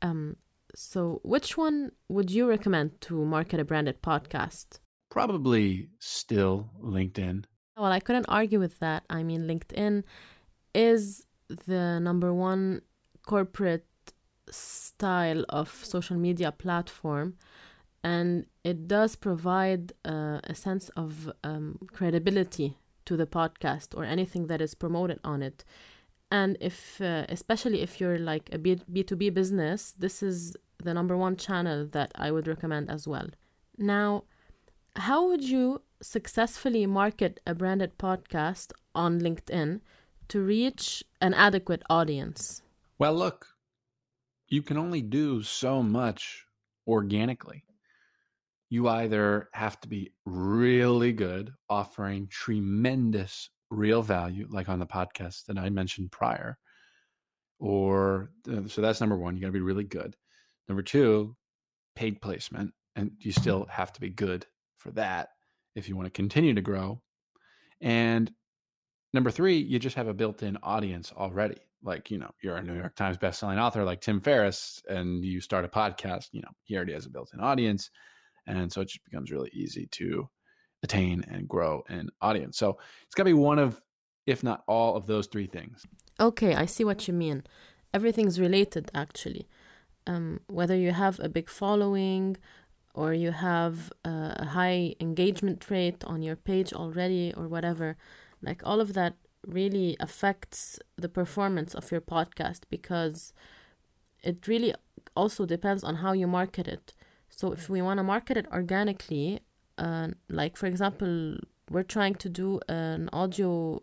Um, 0.01 0.37
so 0.73 1.19
which 1.23 1.57
one 1.57 1.91
would 2.09 2.31
you 2.31 2.47
recommend 2.47 2.99
to 3.01 3.23
market 3.23 3.59
a 3.59 3.65
branded 3.65 4.01
podcast? 4.01 4.79
Probably 5.11 5.89
still 5.99 6.71
linkedin. 6.81 7.43
Well 7.77 7.91
i 7.91 7.99
couldn't 7.99 8.25
argue 8.27 8.59
with 8.59 8.79
that. 8.79 9.03
I 9.09 9.21
mean 9.23 9.41
linkedin 9.41 10.03
is 10.73 11.25
the 11.67 11.99
number 11.99 12.33
one 12.33 12.81
corporate 13.25 13.85
style 14.49 15.45
of 15.49 15.69
social 15.69 16.17
media 16.17 16.51
platform 16.51 17.35
and 18.03 18.45
it 18.63 18.87
does 18.87 19.15
provide 19.15 19.93
uh, 20.05 20.39
a 20.43 20.55
sense 20.55 20.89
of 20.89 21.31
um, 21.43 21.77
credibility 21.93 22.77
to 23.05 23.15
the 23.15 23.25
podcast 23.25 23.95
or 23.95 24.03
anything 24.03 24.47
that 24.47 24.61
is 24.61 24.73
promoted 24.73 25.19
on 25.23 25.41
it. 25.41 25.63
And 26.31 26.57
if 26.59 27.01
uh, 27.01 27.25
especially 27.29 27.81
if 27.81 27.99
you're 27.99 28.17
like 28.17 28.49
a 28.51 28.57
B- 28.57 28.81
b2b 28.91 29.33
business 29.33 29.93
this 29.97 30.23
is 30.23 30.55
the 30.83 30.93
number 30.93 31.15
one 31.15 31.35
channel 31.35 31.85
that 31.91 32.11
i 32.15 32.31
would 32.31 32.47
recommend 32.47 32.89
as 32.89 33.07
well. 33.07 33.27
Now 33.77 34.23
how 34.95 35.27
would 35.27 35.43
you 35.43 35.81
successfully 36.01 36.85
market 36.85 37.39
a 37.45 37.53
branded 37.53 37.97
podcast 37.97 38.71
on 38.95 39.19
linkedin 39.21 39.81
to 40.29 40.41
reach 40.41 41.03
an 41.21 41.33
adequate 41.33 41.83
audience 41.89 42.61
well, 43.01 43.15
look, 43.15 43.47
you 44.47 44.61
can 44.61 44.77
only 44.77 45.01
do 45.01 45.41
so 45.41 45.81
much 45.81 46.45
organically. 46.85 47.63
You 48.69 48.87
either 48.87 49.49
have 49.53 49.81
to 49.81 49.87
be 49.87 50.11
really 50.23 51.11
good, 51.11 51.51
offering 51.67 52.27
tremendous 52.27 53.49
real 53.71 54.03
value, 54.03 54.45
like 54.51 54.69
on 54.69 54.77
the 54.77 54.85
podcast 54.85 55.45
that 55.47 55.57
I 55.57 55.71
mentioned 55.71 56.11
prior, 56.11 56.59
or 57.59 58.29
uh, 58.47 58.67
so 58.67 58.83
that's 58.83 59.01
number 59.01 59.17
one. 59.17 59.35
You 59.35 59.41
got 59.41 59.47
to 59.47 59.51
be 59.51 59.61
really 59.61 59.83
good. 59.83 60.15
Number 60.69 60.83
two, 60.83 61.35
paid 61.95 62.21
placement, 62.21 62.71
and 62.95 63.13
you 63.17 63.31
still 63.31 63.65
have 63.71 63.91
to 63.93 63.99
be 63.99 64.11
good 64.11 64.45
for 64.77 64.91
that 64.91 65.29
if 65.75 65.89
you 65.89 65.95
want 65.95 66.05
to 66.05 66.11
continue 66.11 66.53
to 66.53 66.61
grow. 66.61 67.01
And 67.81 68.31
number 69.11 69.31
three, 69.31 69.57
you 69.57 69.79
just 69.79 69.95
have 69.95 70.07
a 70.07 70.13
built 70.13 70.43
in 70.43 70.59
audience 70.61 71.11
already 71.17 71.61
like 71.83 72.11
you 72.11 72.17
know 72.17 72.31
you're 72.41 72.57
a 72.57 72.63
new 72.63 72.75
york 72.75 72.95
times 72.95 73.17
bestselling 73.17 73.59
author 73.59 73.83
like 73.83 74.01
tim 74.01 74.21
ferriss 74.21 74.83
and 74.87 75.25
you 75.25 75.41
start 75.41 75.65
a 75.65 75.67
podcast 75.67 76.27
you 76.31 76.41
know 76.41 76.49
he 76.63 76.75
already 76.75 76.93
has 76.93 77.05
a 77.05 77.09
built-in 77.09 77.39
audience 77.39 77.89
and 78.47 78.71
so 78.71 78.81
it 78.81 78.89
just 78.89 79.03
becomes 79.05 79.31
really 79.31 79.49
easy 79.53 79.87
to 79.87 80.29
attain 80.83 81.23
and 81.29 81.47
grow 81.47 81.83
an 81.89 82.09
audience. 82.21 82.57
So 82.57 82.77
it's 83.05 83.15
got 83.15 83.23
to 83.23 83.29
be 83.29 83.33
one 83.33 83.59
of 83.59 83.81
if 84.25 84.43
not 84.43 84.63
all 84.67 84.95
of 84.95 85.07
those 85.07 85.27
three 85.27 85.47
things. 85.47 85.85
Okay 86.19 86.53
i 86.53 86.65
see 86.65 86.83
what 86.83 87.07
you 87.07 87.13
mean. 87.13 87.43
Everything's 87.93 88.39
related 88.39 88.91
actually. 88.93 89.47
Um, 90.07 90.39
whether 90.47 90.75
you 90.75 90.91
have 90.91 91.19
a 91.19 91.29
big 91.29 91.49
following 91.49 92.37
or 92.93 93.13
you 93.13 93.31
have 93.31 93.91
a 94.03 94.45
high 94.45 94.95
engagement 94.99 95.69
rate 95.69 96.03
on 96.05 96.21
your 96.21 96.35
page 96.35 96.73
already 96.73 97.33
or 97.37 97.47
whatever 97.47 97.97
like 98.41 98.61
all 98.65 98.81
of 98.81 98.93
that 98.93 99.13
really 99.45 99.97
affects 99.99 100.79
the 100.97 101.09
performance 101.09 101.73
of 101.73 101.91
your 101.91 102.01
podcast 102.01 102.61
because 102.69 103.33
it 104.23 104.47
really 104.47 104.73
also 105.15 105.45
depends 105.45 105.83
on 105.83 105.95
how 105.95 106.13
you 106.13 106.27
market 106.27 106.67
it. 106.67 106.93
So 107.29 107.51
if 107.51 107.69
we 107.69 107.81
want 107.81 107.97
to 107.97 108.03
market 108.03 108.37
it 108.37 108.45
organically, 108.51 109.39
uh, 109.77 110.09
like 110.29 110.57
for 110.57 110.67
example, 110.67 111.37
we're 111.69 111.83
trying 111.83 112.15
to 112.15 112.29
do 112.29 112.59
an 112.67 113.09
audio 113.11 113.81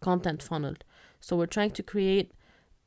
content 0.00 0.42
funnel. 0.42 0.74
So 1.20 1.36
we're 1.36 1.46
trying 1.46 1.72
to 1.72 1.82
create 1.82 2.32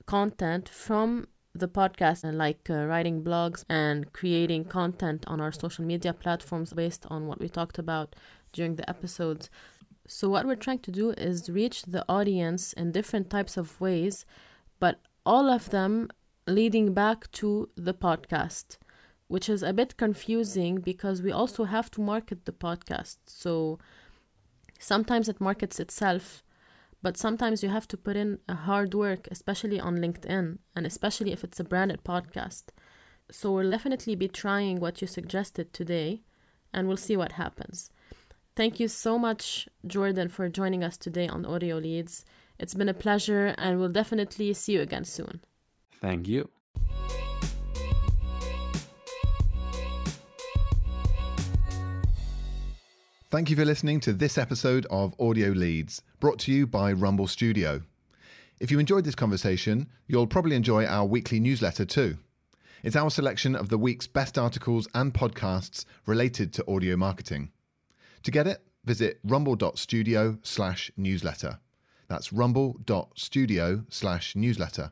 content 0.06 0.70
from 0.70 1.28
the 1.54 1.67
podcast 1.67 2.24
and 2.24 2.38
like 2.38 2.70
uh, 2.70 2.86
writing 2.86 3.24
blogs 3.24 3.65
and 3.67 4.13
creating 4.13 4.65
content 4.65 5.26
on 5.28 5.41
our 5.41 5.52
social 5.52 5.84
media 5.84 6.13
platforms 6.13 6.72
based 6.74 7.06
on 7.10 7.28
what 7.28 7.39
we 7.39 7.50
talked 7.50 7.80
about 7.80 8.15
during 8.54 8.76
the 8.76 8.88
episodes. 8.89 9.50
So 10.08 10.30
what 10.30 10.46
we're 10.46 10.56
trying 10.56 10.80
to 10.80 10.91
do 10.91 11.12
is 11.12 11.50
reach 11.50 11.84
the 11.84 12.06
audience 12.08 12.72
in 12.74 12.93
different 12.93 13.30
types 13.30 13.58
of 13.58 13.80
ways, 13.82 14.26
but 14.80 15.02
all 15.26 15.50
of 15.50 15.70
them 15.70 16.10
leading 16.48 16.93
back 16.93 17.30
to 17.34 17.70
the 17.76 17.93
podcast, 17.93 18.78
which 19.28 19.50
is 19.50 19.62
a 19.62 19.74
bit 19.74 19.98
confusing 19.98 20.80
because 20.80 21.22
we 21.22 21.32
also 21.32 21.65
have 21.65 21.91
to 21.91 22.02
market 22.02 22.46
the 22.46 22.54
podcast. 22.54 23.17
So 23.26 23.80
sometimes 24.80 25.28
it 25.28 25.41
markets 25.41 25.78
itself, 25.78 26.41
but 27.02 27.17
sometimes 27.17 27.62
you 27.62 27.67
have 27.67 27.88
to 27.89 27.98
put 27.98 28.15
in 28.15 28.39
a 28.48 28.56
hard 28.56 28.93
work, 28.93 29.28
especially 29.30 29.78
on 29.78 29.98
LinkedIn, 29.98 30.58
and 30.74 30.86
especially 30.86 31.34
if 31.34 31.43
it's 31.43 31.60
a 31.60 31.65
branded 31.65 32.06
podcast. 32.06 32.63
So 33.30 33.52
we'll 33.52 33.70
definitely 33.72 34.15
be 34.15 34.30
trying 34.30 34.80
what 34.80 35.02
you 35.02 35.08
suggested 35.08 35.74
today, 35.74 36.22
and 36.74 36.88
we'll 36.88 36.96
see 36.96 37.17
what 37.17 37.34
happens. 37.34 37.91
Thank 38.58 38.80
you 38.80 38.88
so 38.88 39.20
much, 39.20 39.70
Jordan, 39.86 40.30
for 40.30 40.50
joining 40.50 40.84
us 40.84 40.98
today 40.98 41.28
on 41.28 41.46
Audio 41.46 41.78
Leads. 41.78 42.26
It's 42.58 42.74
been 42.74 42.89
a 42.89 42.93
pleasure, 42.96 43.54
and 43.56 43.80
we'll 43.80 43.89
definitely 43.89 44.52
see 44.56 44.74
you 44.74 44.82
again 44.82 45.04
soon. 45.06 45.41
Thank 46.02 46.28
you. 46.28 46.50
Thank 53.30 53.52
you 53.52 53.56
for 53.56 53.63
listening 53.63 54.00
to 54.00 54.12
this 54.12 54.39
episode 54.39 54.88
of 54.89 55.13
Audio 55.20 55.50
Leads, 55.50 56.02
brought 56.20 56.39
to 56.39 56.52
you 56.52 56.65
by 56.65 56.91
Rumble 56.91 57.28
Studio. 57.28 57.84
If 58.60 58.72
you 58.72 58.80
enjoyed 58.80 59.04
this 59.04 59.13
conversation, 59.13 59.88
you'll 60.08 60.26
probably 60.26 60.56
enjoy 60.56 60.84
our 60.88 61.06
weekly 61.06 61.39
newsletter 61.39 61.86
too. 61.86 62.17
It's 62.82 62.96
our 62.96 63.12
selection 63.12 63.56
of 63.56 63.70
the 63.70 63.78
week's 63.78 64.08
best 64.08 64.36
articles 64.36 64.88
and 64.96 65.13
podcasts 65.13 65.86
related 66.08 66.54
to 66.54 66.67
audio 66.67 66.98
marketing. 66.98 67.52
To 68.28 68.32
get 68.32 68.46
it, 68.46 68.62
visit 68.84 69.22
rumble.studio 69.24 70.40
slash 70.44 70.92
newsletter. 70.98 71.60
That's 72.10 72.34
rumble.studio 72.34 73.86
slash 73.88 74.36
newsletter. 74.36 74.92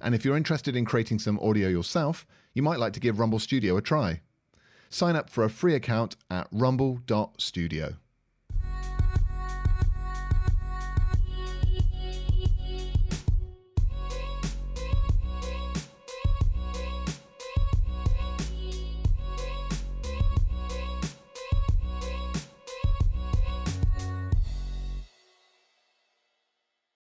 And 0.00 0.14
if 0.14 0.24
you're 0.24 0.38
interested 0.38 0.74
in 0.74 0.86
creating 0.86 1.18
some 1.18 1.38
audio 1.40 1.68
yourself, 1.68 2.26
you 2.54 2.62
might 2.62 2.78
like 2.78 2.94
to 2.94 3.00
give 3.00 3.18
Rumble 3.18 3.40
Studio 3.40 3.76
a 3.76 3.82
try. 3.82 4.22
Sign 4.88 5.16
up 5.16 5.28
for 5.28 5.44
a 5.44 5.50
free 5.50 5.74
account 5.74 6.16
at 6.30 6.48
rumble.studio. 6.50 7.96